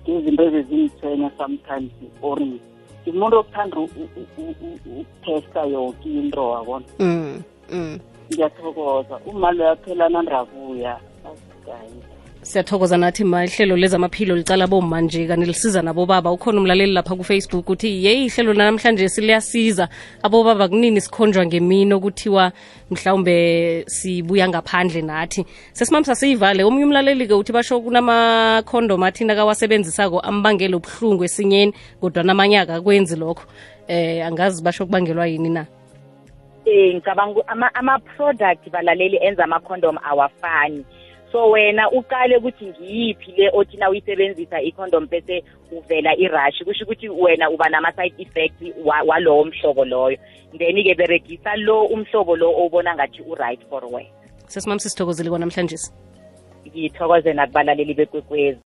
Ngezinto 0.08 0.42
ezezingithwenya 0.48 1.30
sometimes 1.38 1.92
or 2.22 2.38
ngimuntu 3.02 3.36
okuthanda 3.38 3.76
ukuthesta 3.80 5.60
yonke 5.72 6.08
into 6.08 6.42
wabona. 6.50 6.86
Ngiyathokoza. 8.30 9.14
Uma 9.26 9.50
lo 9.52 9.64
yaphela 9.64 10.08
nandabuya 10.08 10.94
asikayi 11.28 11.98
siyathokoza 12.42 12.96
nathi 12.96 13.24
ma 13.24 13.44
ihlelo 13.44 13.76
lezamaphilo 13.76 14.36
licala 14.36 14.66
bomma 14.66 15.00
nje 15.00 15.26
lisiza 15.36 15.82
nabobaba 15.82 16.32
ukhona 16.32 16.58
umlaleli 16.58 16.92
lapha 16.92 17.14
kufacebook 17.14 17.70
uthi 17.70 18.04
yeyi 18.04 18.26
ihlelo 18.26 18.52
nanamhlanje 18.54 19.08
siliyasiza. 19.08 19.88
Abobaba 20.22 20.68
kunini 20.68 21.00
sikhonjwa 21.00 21.46
ngemini 21.46 21.94
okuthiwa 21.94 22.52
mhlawumbe 22.90 23.84
sibuya 23.86 24.48
ngaphandle 24.48 25.02
nathi? 25.02 25.46
Sesimami 25.72 26.04
siyivale. 26.04 26.64
Omunye 26.64 26.84
umlaleli-ke 26.84 27.34
uthi 27.34 27.52
basho 27.52 27.80
kunamakhondom 27.80 29.02
athina 29.02 29.34
kawasebenzisako 29.34 30.20
ambangele 30.20 30.74
ubuhlungu 30.74 31.24
esinyeni 31.24 31.72
kodwa 32.00 32.24
namanyaka 32.24 32.74
akwenzi 32.74 33.16
lokho. 33.16 33.44
Eh 33.86 34.26
angazi 34.26 34.62
basho 34.62 34.86
kubangelwa 34.86 35.26
yini 35.26 35.48
na? 35.48 35.66
Um 36.66 36.94
ngicabanga 36.94 37.42
ama-product 37.74 38.70
balaleli 38.70 39.18
enza 39.22 39.44
ama-condom 39.44 39.98
awafani 40.02 40.84
so 41.32 41.50
wena 41.50 41.90
uqale 41.90 42.36
ukuthi 42.36 42.64
ngiyiphi 42.64 43.32
le 43.36 43.50
othi 43.52 43.76
na 43.76 43.90
uyisebenzisa 43.90 44.60
i-condom 44.60 45.06
bese 45.06 45.44
uvela 45.72 46.16
irashi 46.16 46.64
kusho 46.64 46.84
ukuthi 46.84 47.08
wena 47.08 47.50
uba 47.50 47.68
nama-side 47.68 48.14
effect 48.18 48.62
walowo 48.84 49.44
mhlobo 49.44 49.84
loyo. 49.84 50.18
Then-ke 50.58 50.94
beregisa 50.94 51.56
lo 51.56 51.84
umhlobo 51.84 52.36
lo 52.36 52.50
owubona 52.50 52.94
ngathi 52.94 53.22
u-right 53.22 53.60
for 53.68 53.84
wena. 53.84 54.10
Sesimam 54.46 54.78
sisithokozile 54.78 55.30
kwanamhlanje. 55.30 55.76
Ngithokoze 56.66 57.32
nakubalaleli 57.32 57.94
bekwekwezi. 57.94 58.60